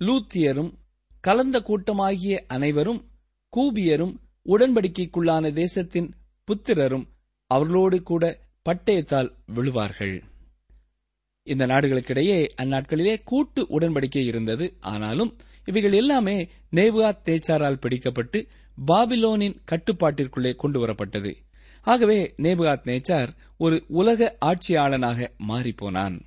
லூத்தியரும் 0.00 0.72
கலந்த 1.20 1.60
கூட்டமாகிய 1.60 2.34
அனைவரும் 2.46 3.04
கூபியரும் 3.56 4.14
உடன்படிக்கைக்குள்ளான 4.46 5.52
தேசத்தின் 5.52 6.14
புத்திரரும் 6.48 7.06
அவர்களோடு 7.46 8.02
கூட 8.02 8.40
பட்டயத்தால் 8.68 9.30
விழுவார்கள். 9.54 10.22
இந்த 11.42 11.66
நாடுகளுக்கிடையே 11.66 12.38
அந்நாட்களிலே 12.62 13.20
கூட்டு 13.24 13.62
உடன்படிக்கை 13.62 14.26
இருந்தது. 14.26 14.76
ஆனாலும் 14.80 15.36
இவைகள் 15.66 15.92
எல்லாமே 15.92 16.48
நேபுகா 16.72 17.16
தேச்சாரால் 17.24 17.78
பிடிக்கப்பட்டு 17.80 18.48
பாபிலோனின் 18.86 19.56
கட்டுப்பாட்டிற்குள்ளே 19.70 20.54
கொண்டு 20.54 20.86
வரப்பட்டது. 20.86 21.36
ஆகவே 21.82 22.34
நேபுகாத் 22.36 22.84
நேச்சார் 22.84 23.28
ஒரு 23.56 23.84
உலக 23.88 24.36
ஆட்சியாளனாக 24.40 25.28
மாறிப்போனான். 25.48 26.20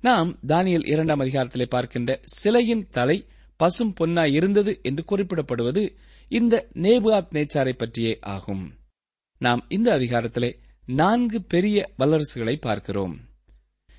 நாம் 0.00 0.38
தானியல் 0.46 0.88
இரண்டாம் 0.90 1.20
அதிகாரத்திலே 1.20 1.62
பார்க்கின்ற 1.62 2.20
சிலையின் 2.24 2.88
தலை 2.90 3.26
பசும் 3.56 3.92
பொன்னாய் 3.92 4.32
இருந்தது 4.32 4.80
என்று 4.82 5.04
குறிப்பிடப்படுவது 5.08 5.96
இந்த 6.28 6.68
நேபுகாத் 6.74 7.28
நேச்சாரை 7.32 7.72
பற்றியே 7.72 8.18
ஆகும். 8.20 8.72
நாம் 9.38 9.64
இந்த 9.68 9.98
அதிகாரத்திலே 9.98 10.58
நான்கு 10.86 11.42
பெரிய 11.42 11.92
வல்லரசுகளை 11.98 12.56
பார்க்கிறோம். 12.60 13.20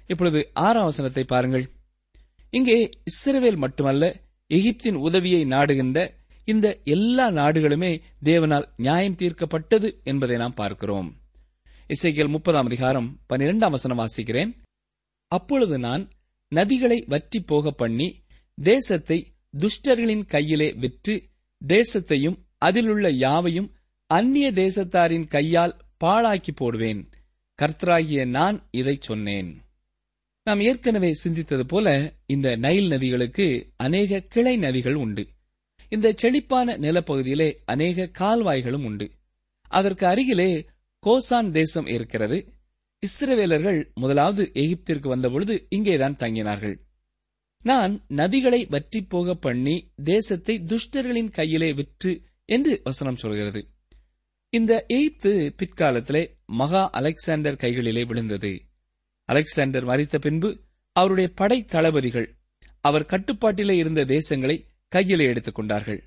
இப்பொழுது 0.08 0.50
ஆறாம் 0.54 0.84
வசனத்தை 0.84 1.24
பாருங்கள். 1.24 1.70
இங்கே 2.50 2.90
இஸ்ரவேல் 3.04 3.56
மட்டுமல்ல 3.56 4.22
எகிப்தின் 4.54 4.94
உதவியை 4.94 5.46
நாடுகின்ற 5.46 6.14
இந்த 6.46 6.80
எல்லா 6.84 7.30
நாடுகளுமே 7.30 8.02
தேவனால் 8.24 8.68
நியாயம் 8.78 9.16
தீர்க்கப்பட்டது 9.16 10.04
என்பதை 10.04 10.38
நாம் 10.38 10.54
பார்க்கிறோம். 10.54 11.22
இசைக்கியல் 11.88 12.30
முப்பதாம் 12.30 12.66
அதிகாரம் 12.66 13.20
பனிரெண்டாம் 13.30 13.70
வசனம் 13.70 14.00
வாசிக்கிறேன். 14.00 14.58
அப்பொழுது 15.28 15.80
நான் 15.80 16.10
நதிகளை 16.48 17.04
வற்றி 17.08 17.40
போக 17.40 17.72
பண்ணி 17.72 18.24
தேசத்தை 18.56 19.34
துஷ்டர்களின் 19.60 20.26
கையிலே 20.26 20.74
விற்று 20.74 21.24
தேசத்தையும் 21.68 22.38
அதிலுள்ள 22.58 23.10
யாவையும் 23.10 23.76
அந்நிய 24.06 24.52
தேசத்தாரின் 24.52 25.28
கையால் 25.28 25.78
பாழாக்கி 26.04 26.52
போடுவேன். 26.56 27.10
கர்த்தராகிய 27.62 28.28
நான் 28.28 28.68
இதைச் 28.72 29.02
சொன்னேன். 29.02 29.63
நாம் 30.44 30.60
ஏற்கனவே 30.60 31.12
சிந்தித்தது 31.24 31.64
போல 31.64 32.16
இந்த 32.26 32.56
நைல் 32.56 32.88
நதிகளுக்கு 32.88 33.74
அநேக 33.76 34.20
கிளை 34.20 34.58
நதிகள் 34.58 34.94
உண்டு. 34.94 35.28
இந்த 35.90 36.14
செழிப்பான 36.14 36.78
நிலப்பகுதியிலே 36.78 37.58
அநேக 37.66 38.12
கால்வாய்களும் 38.20 38.86
உண்டு. 38.86 39.12
அதற்கு 39.70 40.08
அருகிலே 40.08 40.66
கோசான் 41.04 41.52
தேசம் 41.52 41.86
இருக்கிறது. 41.86 42.48
இஸ்ரவேலர்கள் 43.04 43.94
முதலாவது 43.94 44.52
எகிப்திற்கு 44.54 45.08
வந்தபொழுது 45.08 45.66
இங்கேதான் 45.70 46.16
தங்கினார்கள். 46.20 46.76
நான் 47.62 48.06
நதிகளை 48.08 48.66
வற்றி 48.70 49.02
போக 49.02 49.36
பண்ணி 49.36 49.92
தேசத்தை 50.04 50.66
துஷ்டர்களின் 50.68 51.32
கையிலே 51.32 51.74
விற்று 51.74 52.22
என்று 52.46 52.82
வசனம் 52.84 53.16
சொல்கிறது. 53.16 53.68
இந்த 54.50 54.86
எகிப்து 54.88 55.56
பிற்காலத்திலே 55.58 56.26
மகா 56.46 56.90
அலெக்சாண்டர் 56.90 57.56
கைகளிலே 57.56 58.06
விழுந்தது. 58.06 58.54
அலெக்சாண்டர் 59.26 59.86
மறித்த 59.86 60.18
பின்பு 60.18 60.60
அவருடைய 60.92 61.32
படை 61.36 61.66
தளபதிகள் 61.66 62.36
அவர் 62.82 63.06
கட்டுப்பாட்டிலே 63.06 63.76
இருந்த 63.76 64.06
தேசங்களை 64.06 64.66
கையிலே 64.88 65.26
எடுத்துக் 65.26 65.56
கொண்டார்கள். 65.56 66.04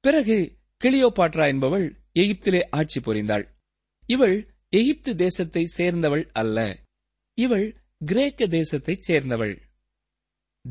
பிறகு 0.00 0.56
கிளியோபாட்ரா 0.84 1.46
என்பவள் 1.46 2.00
எகிப்திலே 2.14 2.66
ஆட்சி 2.70 3.00
புரிந்தாள். 3.00 3.48
இவள் 4.06 4.54
எகிப்து 4.68 5.16
தேசத்தை 5.16 5.64
சேர்ந்தவள் 5.64 6.30
அல்ல. 6.32 6.80
இவள் 7.34 7.76
கிரேக்க 8.04 8.46
தேசத்தைச் 8.46 9.00
சேர்ந்தவள். 9.00 9.60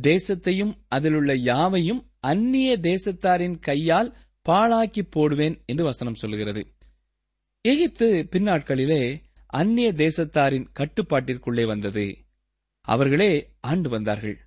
தேசத்தையும் 0.02 0.76
அதிலுள்ள 0.88 1.36
யாவையும் 1.36 2.12
அந்நிய 2.20 2.78
தேசத்தாரின் 2.78 3.60
கையால் 3.60 4.18
பாழாக்கி 4.50 5.02
போடுவேன் 5.10 5.64
என்று 5.66 5.84
வசனம் 5.84 6.16
சொல்லுகிறது. 6.16 6.76
எகிப்து 7.62 8.28
பின்னாட்களிலே 8.32 9.22
அந்நிய 9.54 9.94
தேசத்தாரின் 9.94 10.68
கட்டுப்பாட்டிற்குள்ளே 10.80 11.66
வந்தது. 11.66 12.18
அவர்களே 12.82 13.54
ஆண்டு 13.62 13.90
வந்தார்கள். 13.90 14.38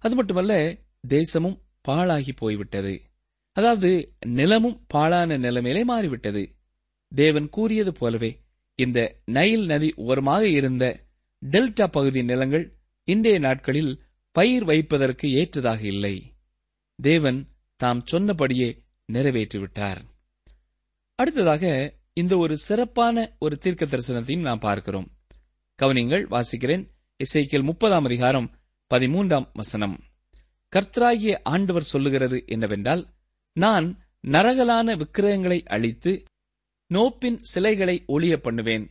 அது 0.00 0.14
மட்டுமல்ல 0.14 0.78
தேசமும் 1.08 1.62
பாழாகி 1.88 2.32
போய்விட்டது. 2.36 3.02
அதாவது 3.52 4.14
நிலமும் 4.26 4.84
பாழான 4.86 5.36
நிலைமையிலே 5.36 5.84
மாறிவிட்டது. 5.84 6.54
தேவன் 7.08 7.48
கூறியது 7.48 7.92
போலவே 7.92 8.30
இந்த 8.74 9.20
நைல் 9.24 9.64
நதி 9.64 9.92
ஓரமாக 9.96 10.48
இருந்த 10.48 11.00
டெல்டா 11.50 11.86
பகுதி 11.86 12.22
நிலங்கள் 12.22 12.78
இன்றைய 13.04 13.38
நாட்களில் 13.38 14.02
பயிர் 14.30 14.64
வைப்பதற்கு 14.64 15.32
ஏற்றதாக 15.32 15.82
இல்லை. 15.86 16.34
தேவன் 16.94 17.48
தாம் 17.76 18.06
சொன்னபடியே 18.06 18.82
நிறைவேற்றிவிட்டார். 19.12 20.00
அடுத்ததாக 21.14 21.94
இந்த 22.14 22.36
ஒரு 22.36 22.56
சிறப்பான 22.56 23.36
ஒரு 23.38 23.58
தீர்க்க 23.58 23.84
தரிசனத்தையும் 23.84 24.40
நாம் 24.40 24.58
பார்க்கிறோம். 24.58 25.10
கவனிங்கள் 25.82 26.26
வாசிக்கிறேன். 26.28 26.88
இசைக்கியல் 27.24 27.62
முப்பதாம் 27.62 28.04
அதிகாரம் 28.04 28.50
பதிமூன்றாம் 28.94 29.48
வசனம். 29.52 30.00
கர்த்தராகிய 30.76 31.40
ஆண்டவர் 31.42 31.82
சொல்லுகிறது 31.82 32.44
என்னவென்றால் 32.46 33.08
நான் 33.52 34.04
நரகலான 34.28 34.96
விக்கிரகங்களை 34.96 35.62
அழித்து 35.62 36.24
நோப்பின் 36.94 37.36
சிலைகளை 37.36 38.04
ஒளிய 38.08 38.36
பண்ணுவேன். 38.36 38.90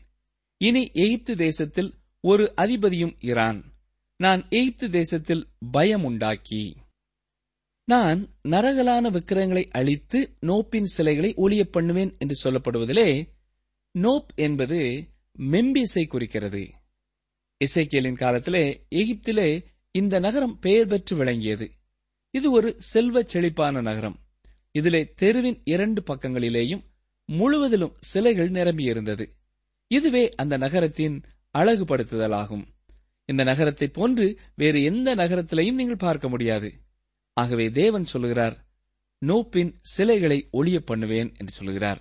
இனி 0.57 0.91
எகிப்து 0.93 1.35
தேசத்தில் 1.35 1.93
ஒரு 2.19 2.53
அதிபதியும் 2.57 3.15
இரான். 3.19 3.63
நான் 4.15 4.47
எகிப்து 4.49 4.89
தேசத்தில் 4.89 5.47
பயம் 5.71 6.03
உண்டாக்கி 6.03 6.75
நான் 7.85 8.27
நரகலான 8.43 9.11
விக்கிரகங்களை 9.11 9.67
அழித்து 9.71 10.35
நோப்பின் 10.41 10.83
சிலைகளை 10.83 11.33
ஒளிய 11.33 11.63
பண்ணுவேன் 11.63 12.15
என்று 12.17 12.49
சொல்லப்படுவதிலே 12.49 13.27
நோப் 13.99 14.27
என்பது 14.35 15.07
மெம்பிசை 15.39 16.07
குறிக்கிறது. 16.07 16.71
இசைக்கியலின் 17.65 18.15
காலத்திலே 18.15 18.85
எகிப்திலே 18.95 19.65
இந்த 19.91 20.19
நகரம் 20.19 20.59
பெயர் 20.59 20.87
பெற்று 20.87 21.15
விளங்கியது. 21.15 21.71
இது 22.29 22.51
ஒரு 22.51 22.75
செல்வ 22.77 23.23
செழிப்பான 23.23 23.81
நகரம். 23.81 24.19
இதிலே 24.71 25.13
தெருவின் 25.15 25.61
இரண்டு 25.63 26.01
பக்கங்களிலேயும் 26.01 26.83
முழுவதிலும் 27.25 27.95
சிலைகள் 27.99 28.51
நிரம்பியிருந்தது. 28.51 29.29
இதுவே 29.87 30.29
அந்த 30.29 30.57
நகரத்தின் 30.57 31.23
அழகுபடுத்துதலாகும். 31.57 32.63
இந்த 33.25 33.43
நகரத்தை 33.43 33.87
போன்று 33.87 34.39
வேறு 34.55 34.83
எந்த 34.83 35.15
நகரத்திலையும் 35.15 35.73
நீங்கள் 35.73 35.95
பார்க்க 35.95 36.29
முடியாது. 36.29 36.73
ஆகவே 37.41 37.65
தேவன் 37.81 38.05
சொல்லுகிறார் 38.11 38.55
நோப்பின் 39.21 39.71
சிலைகளை 39.93 40.37
ஒளிய 40.59 40.77
பண்ணுவேன் 40.89 41.29
என்று 41.39 41.53
சொல்லுகிறார். 41.57 41.99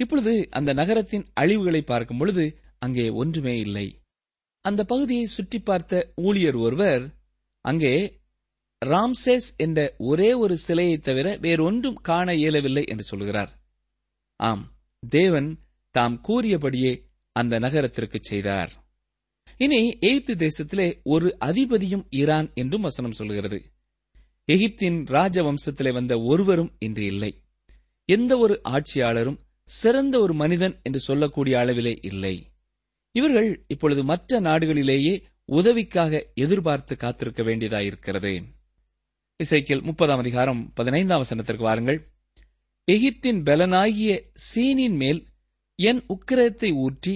இப்பொழுது 0.00 0.34
அந்த 0.58 0.70
நகரத்தின் 0.80 1.24
அழிவுகளை 1.40 1.82
பார்க்கும் 1.84 2.20
பொழுது 2.20 2.44
அங்கே 2.78 3.06
ஒன்றுமே 3.22 3.54
இல்லை. 3.58 3.86
அந்த 4.64 4.80
பகுதியை 4.84 5.26
சுற்றி 5.34 5.58
பார்த்த 5.60 6.00
ஊழியர் 6.26 6.58
ஒருவர் 6.66 7.04
அங்கே 7.64 7.94
ராம்சேஸ் 8.82 9.48
என்ற 9.64 9.78
ஒரே 10.10 10.28
ஒரு 10.42 10.54
சிலையை 10.56 10.96
தவிர 10.98 11.26
வேறொன்றும் 11.44 11.98
காண 12.08 12.28
இயலவில்லை 12.34 12.84
என்று 12.92 13.04
சொல்கிறார் 13.04 13.50
ஆம் 14.40 14.64
தேவன் 15.02 15.50
தாம் 15.94 16.16
கூறியபடியே 16.20 16.92
அந்த 17.36 17.54
நகரத்திற்கு 17.58 18.18
செய்தார். 18.22 18.70
இனி 19.60 19.80
எய்த்து 20.08 20.34
தேசத்திலே 20.44 20.88
ஒரு 21.14 21.28
அதிபதியும் 21.48 22.04
ஈரான் 22.20 22.48
என்றும் 22.54 22.86
வசனம் 22.88 23.18
சொல்கிறது 23.20 23.58
எகிப்தின் 24.52 24.98
ராஜவம்சத்திலே 25.06 25.92
வந்த 25.92 26.20
ஒருவரும் 26.20 26.70
இன்று 26.78 27.04
இல்லை. 27.04 27.32
எந்த 28.08 28.38
ஒரு 28.38 28.60
ஆட்சியாளரும் 28.64 29.40
சிறந்த 29.68 30.20
ஒரு 30.20 30.34
மனிதன் 30.34 30.80
என்று 30.82 31.00
சொல்லக்கூடிய 31.00 31.54
அளவிலே 31.58 31.98
இல்லை. 32.00 32.34
இவர்கள் 33.14 33.64
இப்பொழுது 33.66 34.04
மற்ற 34.04 34.40
நாடுகளிலேயே 34.40 35.14
உதவிக்காக 35.44 36.22
எதிர்பார்த்து 36.34 36.96
காத்திருக்க 36.96 37.42
வேண்டியதாயிருக்கிறது. 37.42 38.32
இசைக்கில் 39.36 39.82
முப்பதாம் 39.82 40.18
அதிகாரம் 40.18 40.72
பதினைந்தாம் 40.74 41.22
வசனத்திற்கு 41.22 41.64
வாருங்கள். 41.68 42.00
எகிப்தின் 42.88 43.40
பலனாகிய 43.42 44.12
சீனின் 44.48 44.96
மேல் 44.96 45.20
என் 45.78 46.02
உக்கிரத்தை 46.08 46.70
ஊற்றி 46.76 47.14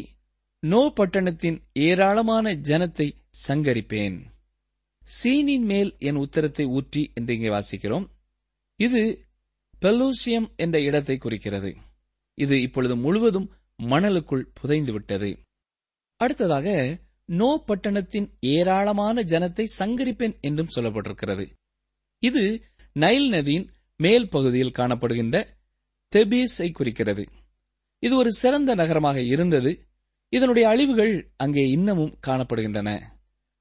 நோ 0.63 0.93
பட்டணத்தின் 0.95 1.59
ஏராளமான 1.73 2.55
ஜனத்தை 2.69 3.09
சங்கரிப்பேன். 3.49 4.17
சீனின் 5.05 5.65
மேல் 5.65 5.97
என் 5.99 6.17
உத்தரத்தை 6.17 6.65
ஊற்றி 6.65 7.11
என்று 7.15 7.35
இங்கே 7.35 7.49
வாசிக்கிறோம். 7.49 8.07
இது 8.77 9.27
பெலூசியம் 9.83 10.57
என்ற 10.57 10.81
இடத்தை 10.81 11.19
குறிக்கிறது. 11.19 11.77
இது 12.35 12.63
இப்பொழுது 12.63 12.97
முழுவதும் 12.97 13.51
மணலுக்குள் 13.83 14.51
புதைந்துவிட்டது. 14.61 15.37
அடுத்ததாக 16.17 16.99
நோ 17.25 17.63
பட்டணத்தின் 17.67 18.29
ஏராளமான 18.41 19.23
ஜனத்தை 19.23 19.65
சங்கரிப்பேன் 19.79 20.41
என்றும் 20.41 20.73
சொல்லப்பட்டிருக்கிறது. 20.75 21.45
இது 22.19 22.65
நைல் 22.93 23.29
நதியின் 23.29 23.71
மேல் 23.97 24.29
பகுதியில் 24.29 24.77
காணப்படுகின்ற 24.77 25.47
தெபீஸை 26.13 26.73
குறிக்கிறது. 26.73 27.29
இது 27.99 28.17
ஒரு 28.17 28.31
சிறந்த 28.31 28.75
நகரமாக 28.75 29.23
இருந்தது. 29.23 29.87
இதனுடைய 30.29 30.69
அழிவுகள் 30.69 31.33
அங்கே 31.37 31.69
இன்னமும் 31.69 32.19
காணப்படுகின்றன. 32.27 32.91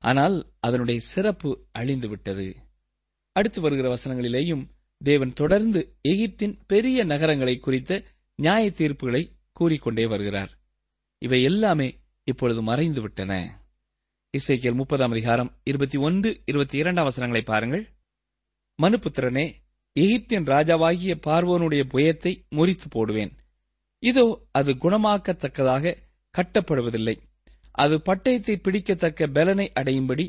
ஆனால் 0.04 0.36
அதனுடைய 0.60 1.00
சிறப்பு 1.00 1.50
அழிந்துவிட்டது. 1.80 2.48
அடுத்து 3.36 3.60
வருகிற 3.62 3.88
வசனங்களிலேயும் 3.94 4.64
தேவன் 5.02 5.34
தொடர்ந்து 5.34 5.82
எகிப்தின் 6.08 6.56
பெரிய 6.68 7.04
நகரங்களை 7.04 7.56
குறித்த 7.60 8.02
நியாய 8.36 8.64
தீர்ப்புகளை 8.78 9.24
கூறிக்கொண்டே 9.52 10.06
வருகிறார். 10.06 10.52
இவை 11.18 11.44
எல்லாமே 11.44 11.88
இப்பொழுது 12.24 12.62
மறைந்து 12.62 13.02
விட்டன 13.02 13.34
இசைக்கியல் 14.34 14.80
முப்பதாம் 14.82 15.12
அதிகாரம் 15.12 15.52
இருபத்தி 15.64 15.98
ஒன்று 15.98 16.30
இருபத்தி 16.46 16.78
இரண்டாம் 16.78 17.04
வசனங்களை 17.04 17.44
பாருங்கள். 17.46 17.84
மனுபுத்திரனே 18.82 19.46
எகிப்தின் 20.00 20.48
ராஜாவாகிய 20.54 21.14
பார்வோனுடைய 21.28 21.84
புயத்தை 21.84 22.34
முறித்து 22.50 22.88
போடுவேன். 22.90 23.34
இதோ 24.04 24.26
அது 24.52 24.72
குணமாக்கத்தக்கதாக 24.74 25.96
கட்டப்படுவதில்லை. 26.36 27.16
அது 27.76 27.96
பட்டயத்தை 27.98 28.56
பிடிக்கத்தக்க 28.62 29.28
பலனை 29.28 29.68
அடையும்படி 29.80 30.26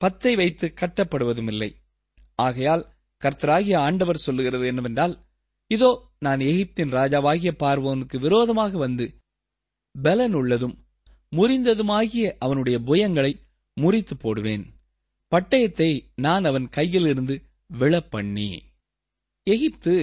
பத்தை 0.00 0.32
வைத்து 0.36 0.66
கட்டப்படுவதுமில்லை. 0.80 1.70
ஆகையால் 2.34 2.84
கர்த்தராகிய 3.22 3.76
ஆண்டவர் 3.78 4.24
சொல்லுகிறது 4.24 4.66
என்னவென்றால் 4.66 5.14
இதோ 5.70 5.90
நான் 6.18 6.40
எகிப்தின் 6.50 6.94
ராஜாவாகிய 6.98 7.50
பார்வோனுக்கு 7.62 8.16
விரோதமாக 8.18 8.72
வந்து 8.78 9.06
பலன் 9.94 10.34
உள்ளதும் 10.34 10.76
முறிந்ததுமாகிய 11.32 12.26
அவனுடைய 12.38 12.76
புயங்களை 12.78 13.32
முறித்து 13.76 14.14
போடுவேன். 14.16 14.64
பட்டயத்தை 15.32 15.90
நான் 16.14 16.44
அவன் 16.44 16.66
கையிலிருந்து 16.76 17.34
விழப்பண்ணி. 17.70 18.48
எகிப்து 19.46 19.94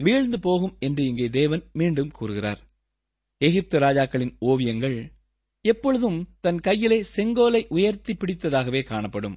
வீழ்ந்து 0.00 0.38
போகும் 0.38 0.74
என்று 0.78 1.02
இங்கே 1.04 1.28
தேவன் 1.28 1.62
மீண்டும் 1.72 2.10
கூறுகிறார். 2.10 2.60
எகிப்து 3.40 3.78
ராஜாக்களின் 3.78 4.34
ஓவியங்கள் 4.38 4.98
எப்பொழுதும் 5.72 6.18
தன் 6.40 6.60
கையிலே 6.60 6.98
செங்கோலை 7.16 7.62
உயர்த்தி 7.68 8.12
பிடித்ததாகவே 8.14 8.80
காணப்படும். 8.82 9.36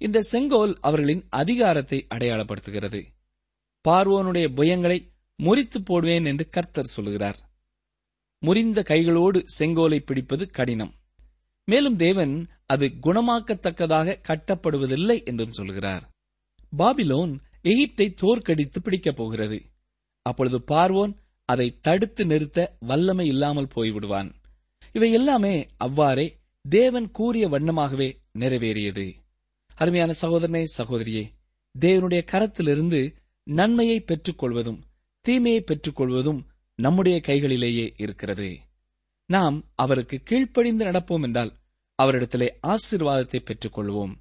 இந்த 0.00 0.18
செங்கோல் 0.30 0.74
அவர்களின் 0.80 1.22
அதிகாரத்தை 1.40 1.98
அடையாளப்படுத்துகிறது. 2.14 3.00
பார்வோனுடைய 3.84 4.46
புயங்களை 4.58 4.98
முறித்து 5.38 5.78
போடுவேன் 5.84 6.24
என்று 6.24 6.44
கர்த்தர் 6.48 6.94
சொல்லுகிறார் 6.94 7.40
முறிந்த 8.42 8.80
கைகளோடு 8.88 9.38
செங்கோலை 9.58 9.98
பிடிப்பது 9.98 10.44
கடினம். 10.50 10.92
மேலும் 11.68 11.96
தேவன் 11.96 12.34
அது 12.66 12.86
குணமாக்கத்தக்கதாக 13.02 14.16
கட்டப்படுவதில்லை 14.28 15.16
என்றும் 15.24 15.56
சொல்கிறார். 15.58 16.04
பாபிலோன் 16.72 17.32
எகிப்தை 17.64 18.06
தோற்கடித்து 18.14 18.78
பிடிக்கப் 18.82 19.16
போகிறது. 19.16 19.58
அப்பொழுது 20.26 20.58
பார்வோன் 20.68 21.14
அதை 21.48 21.66
தடுத்து 21.80 22.22
நிறுத்த 22.26 22.60
வல்லமை 22.80 23.26
இல்லாமல் 23.26 23.72
போய்விடுவான். 23.74 24.30
இவை 24.92 25.12
எல்லாமே 25.12 25.66
அவ்வாறே 25.76 26.36
தேவன் 26.68 27.10
கூறிய 27.10 27.48
வண்ணமாகவே 27.48 28.16
நிறைவேறியது. 28.38 29.14
அருமையான 29.74 30.12
சகோதரனே 30.20 30.64
சகோதரியே 30.78 31.24
தேவனுடைய 31.80 32.22
கரத்திலிருந்து 32.24 33.14
நன்மையை 33.42 34.04
பெற்றுக்கொள்வதும் 34.06 34.80
தீமையை 35.20 35.64
பெற்றுக்கொள்வதும் 35.66 36.42
நம்முடைய 36.74 37.20
கைகளிலேயே 37.26 37.92
இருக்கிறது. 37.96 38.58
நாம் 39.26 39.64
அவருக்கு 39.74 40.20
கீழ்ப்படிந்து 40.22 40.84
நடப்போம் 40.84 41.22
என்றால் 41.22 41.52
அவரிடத்திலே 42.02 42.48
ஆசீர்வாதத்தை 42.62 43.44
பெற்றுக்கொள்வோம். 43.44 44.14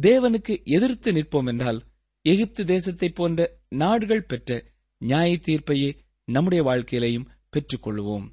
தேவனுக்கு 0.00 0.64
எதிர்த்து 0.64 1.12
நிற்போம் 1.12 1.46
என்றால் 1.46 1.82
எகிப்து 2.22 2.64
தேசத்தைப் 2.64 3.14
போன்ற 3.14 3.58
நாடுகள் 3.68 4.24
பெற்ற 4.24 4.64
நியாய 4.98 5.36
தீர்ப்பையே 5.36 5.96
நம்முடைய 6.24 6.64
வாழ்க்கையிலையும் 6.64 7.26
பெற்றுக்கொள்வோம். 7.52 8.28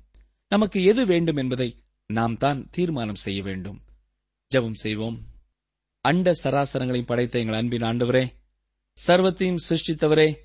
நமக்கு 0.48 0.84
எது 0.84 1.06
வேண்டும் 1.06 1.36
என்பதை 1.36 1.84
நாம் 2.06 2.38
தான் 2.38 2.70
தீர்மானம் 2.70 3.16
செய்ய 3.16 3.42
வேண்டும். 3.42 3.82
ஜெபம் 4.52 4.74
செய்வோம். 4.74 5.22
அண்ட 6.02 6.34
சராசரங்களையும் 6.44 7.06
படைத்த 7.06 7.40
எங்கள் 7.40 7.56
அன்பின் 7.56 7.82
ஆண்டவரே 7.82 8.30
சர்வத்தையும் 9.08 9.64
சிருஷ்டித்தவரே 9.70 10.36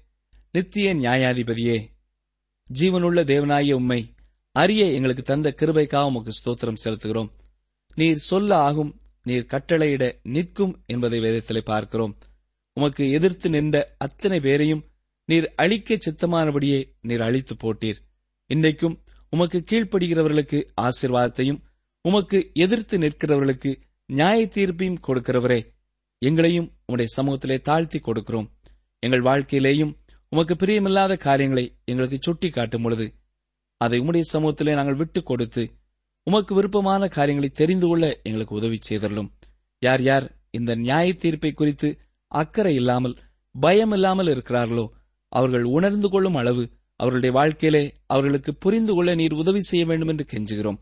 நித்திய 0.53 0.95
நியாயாதிபதியே 0.95 1.87
ஜீவனுள்ள 2.75 3.21
தேவனாய 3.25 3.73
உம்மை 3.73 4.15
அறிய 4.53 4.87
எங்களுக்கு 4.87 5.23
தந்த 5.23 5.55
கிருபைக்காக 5.57 6.05
உமக்கு 6.05 6.33
ஸ்தோத்திரம் 6.33 6.81
செலுத்துகிறோம். 6.85 7.31
நீர் 7.95 8.17
சொல்ல 8.17 8.59
ஆகும் 8.59 9.01
நீர் 9.23 9.47
கட்டளையிட 9.49 10.21
நிற்கும் 10.23 10.83
என்பதை 10.87 11.21
வேதத்திலே 11.21 11.59
பார்க்கிறோம். 11.59 12.19
உமக்கு 12.73 13.11
எதிர்த்து 13.11 13.51
நின்ற 13.51 13.95
அத்தனை 13.99 14.41
பேரையும் 14.41 14.85
நீர் 15.25 15.55
அழிக்க 15.55 15.97
சித்தமானபடியே 15.97 16.93
நீர் 17.01 17.21
அழித்து 17.21 17.55
போட்டீர். 17.55 17.97
இன்றைக்கும் 18.47 19.03
உமக்கு 19.31 19.65
கீழ்ப்படுகிறவர்களுக்கு 19.71 20.59
ஆசீர்வாதத்தையும் 20.81 21.61
உமக்கு 22.03 22.51
எதிர்த்து 22.55 22.99
நிற்கிறவர்களுக்கு 22.99 23.75
நியாய 24.07 24.47
தீர்ப்பையும் 24.47 25.03
கொடுக்கிறவரே 25.07 25.61
எங்களையும் 26.19 26.73
உம்முடைய 26.87 27.07
சமூகத்திலே 27.17 27.61
தாழ்த்தி 27.61 27.99
கொடுக்கிறோம். 27.99 28.49
எங்கள் 28.99 29.23
வாழ்க்கையிலேயும் 29.23 29.93
உமக்கு 30.29 30.55
பிரியமில்லாத 30.55 31.17
காரியங்களை 31.17 31.77
எங்களுக்கு 31.85 32.19
சுட்டி 32.21 32.51
காட்டும் 32.51 32.83
பொழுது 32.83 33.15
அதை 33.77 33.99
உம்முடைய 34.01 34.23
சமூகத்திலே 34.33 34.75
நாங்கள் 34.75 34.95
விட்டுக் 34.95 35.27
கொடுத்து 35.27 35.71
உமக்கு 36.23 36.55
விருப்பமான 36.55 37.09
காரியங்களை 37.09 37.51
தெரிந்து 37.51 37.87
கொள்ள 37.87 38.21
எங்களுக்கு 38.23 38.55
உதவி 38.55 38.79
செய்தரலும். 38.89 39.31
யார் 39.79 40.03
யார் 40.03 40.27
இந்த 40.51 40.75
நியாய 40.75 41.13
தீர்ப்பை 41.13 41.53
குறித்து 41.53 41.99
அக்கறை 42.27 42.75
இல்லாமல் 42.75 43.17
பயம் 43.61 43.93
இல்லாமல் 43.93 44.27
இருக்கிறார்களோ 44.27 44.89
அவர்கள் 45.29 45.63
உணர்ந்து 45.63 46.09
கொள்ளும் 46.09 46.35
அளவு 46.35 46.71
அவர்களுடைய 47.01 47.37
வாழ்க்கையிலே 47.37 47.85
அவர்களுக்கு 48.07 48.55
புரிந்து 48.55 48.95
கொள்ள 48.95 49.15
நீர் 49.15 49.33
உதவி 49.33 49.61
செய்ய 49.61 49.85
வேண்டும் 49.87 50.09
என்று 50.09 50.27
கெஞ்சுகிறோம். 50.33 50.79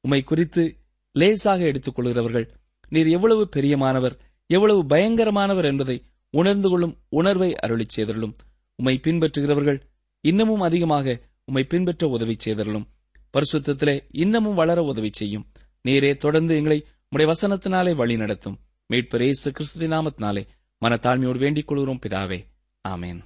உம்மை 0.00 0.22
குறித்து 0.22 0.76
லேசாக 1.12 1.64
எடுத்துக் 1.64 1.94
கொள்கிறவர்கள் 1.94 2.46
நீர் 2.88 3.06
எவ்வளவு 3.06 3.48
பெரியமானவர் 3.56 4.18
எவ்வளவு 4.46 4.82
பயங்கரமானவர் 4.82 5.64
என்பதை 5.64 6.02
உணர்ந்து 6.30 6.68
கொள்ளும் 6.68 6.96
உணர்வை 7.08 7.54
அருளி 7.54 7.86
செய்தருளும். 7.96 8.34
உம்மை 8.74 9.00
பின்பற்றுகிறவர்கள் 9.02 9.80
இன்னமும் 10.20 10.60
அதிகமாக 10.60 11.20
உம்மை 11.44 11.64
பின்பற்ற 11.64 12.08
உதவி 12.08 12.36
செய்தருளும். 12.44 12.86
பரிசுத்திலே 13.32 14.00
இன்னமும் 14.10 14.54
வளர 14.54 14.82
உதவி 14.82 15.10
செய்யும். 15.12 15.46
நீரே 15.88 16.16
தொடர்ந்து 16.16 16.56
எங்களை 16.56 16.84
உடைய 17.08 17.32
வசனத்தினாலே 17.32 17.94
வழி 17.94 18.16
நடத்தும். 18.16 18.58
மீட்பர் 18.92 19.22
இயேசு 19.22 19.52
கிறிஸ்துவின் 19.52 19.92
நாமத்தினாலே 19.92 20.46
மனத்தாழ்மையோடு 20.84 21.38
வேண்டிக் 21.38 21.66
கொள்கிறோம் 21.66 22.00
பிதாவே. 22.06 22.40
ஆமேன். 22.88 23.20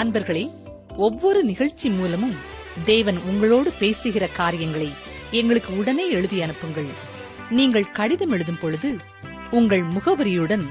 அன்பர்களே 0.00 0.50
ஒவ்வொரு 0.96 1.44
நிகழ்ச்சி 1.44 1.90
மூலமும் 1.90 2.34
தேவன் 2.84 3.18
உங்களோடு 3.18 3.72
பேசுகிற 3.78 4.26
காரியங்களை 4.26 4.92
எங்களுக்கு 5.30 5.78
உடனே 5.78 6.10
எழுதி 6.10 6.42
அனுப்புங்கள். 6.42 6.86
நீங்கள் 7.50 7.90
கடிதம் 7.90 8.30
எழுதும் 8.30 8.58
பொழுது 8.60 8.96
உங்கள் 9.50 9.82
முகவரியுடன் 9.82 10.64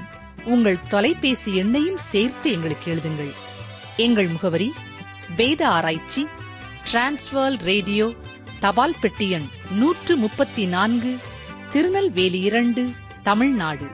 உங்கள் 0.44 0.86
தொலைபேசி 0.88 1.62
எண்ணையும் 1.62 2.00
சேர்த்து 2.10 2.50
எங்களுக்கு 2.50 2.94
எழுதுங்கள். 2.94 3.32
எங்கள் 3.96 4.26
முகவரி 4.26 4.72
வேத 5.36 5.68
ஆராய்ச்சி 5.68 6.26
டிரான்ஸ்வர் 6.92 7.58
ரேடியோ 7.62 8.12
தபால் 8.60 8.96
பெட்டி 9.00 9.30
எண் 9.30 9.48
நூற்று 9.70 10.16
முப்பத்தி 10.16 10.66
நான்கு 10.66 11.16
திருநெல்வேலி 11.72 12.40
இரண்டு 12.40 12.90
தமிழ்நாடு. 13.22 13.86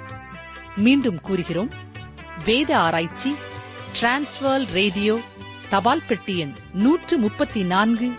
மீண்டும் 0.77 1.20
கூறுகிறோம் 1.20 1.70
வேத 2.44 2.79
ஆராய்ச்சி 2.79 3.35
டிரான்ஸ்வர் 4.01 4.65
ரேடியோ 4.73 5.19
தபால் 5.71 6.03
பெட்டி 6.09 6.39
எண் 6.39 6.53
நூற்று 6.73 7.19
முப்பத்தி 7.19 7.63
நான்கு 7.63 8.13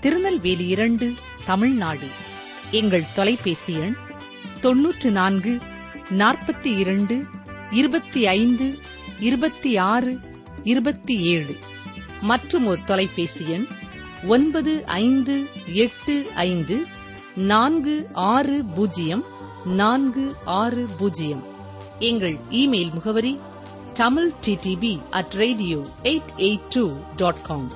திருநெல்வேலி 0.00 0.66
இரண்டு 0.66 1.12
தமிழ்நாடு. 1.44 2.06
எங்கள் 2.70 3.04
தொலைபேசி 3.14 3.72
எண் 3.72 3.96
தொன்னூற்று 4.60 5.10
நான்கு 5.10 5.58
நாற்பத்தி 6.10 6.78
இரண்டு 6.78 7.24
இருபத்தி 7.70 8.26
ஐந்து 8.26 8.78
இருபத்தி 9.20 9.76
ஆறு 9.76 10.18
இருபத்தி 10.64 11.16
ஏழு 11.22 11.56
மற்றும் 12.20 12.66
ஒரு 12.66 12.80
தொலைபேசி 12.84 13.46
எண் 13.48 13.66
ஒன்பது 14.26 14.86
ஐந்து 14.86 15.46
எட்டு 15.72 16.26
ஐந்து 16.34 16.86
நான்கு 17.34 18.08
ஆறு 18.12 18.64
பூஜ்ஜியம் 18.64 19.24
நான்கு 19.64 20.32
ஆறு 20.44 20.88
பூஜ்ஜியம். 20.98 21.44
எங்கள் 21.98 22.38
இமெயில் 22.50 22.92
முகவரி 22.92 23.38
Tamil 23.94 24.32
DTP 24.46 25.08
at 25.10 25.30
radio 25.30 25.78
eight 26.02 26.26
eight 26.36 26.62
two 26.68 26.96
dot 27.16 27.42
com 27.42 27.70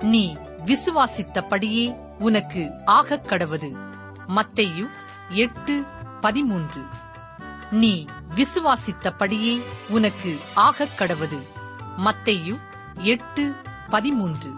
நீ 0.00 0.36
விசுவாசித்தபடியே 0.64 1.96
உனக்கு 2.18 2.70
ஆகக் 2.84 3.24
கடவது. 3.24 3.76
மத்தையு 4.28 4.88
எட்டு 5.28 5.84
பதிமூன்று. 6.20 6.82
நீ 7.70 8.04
விசுவாசித்தபடியே 8.34 9.62
உனக்கு 9.88 10.38
ஆகக் 10.54 10.98
கடவது. 10.98 11.42
மத்தையு 11.96 12.60
எட்டு 12.94 13.54
பதிமூன்று. 13.86 14.50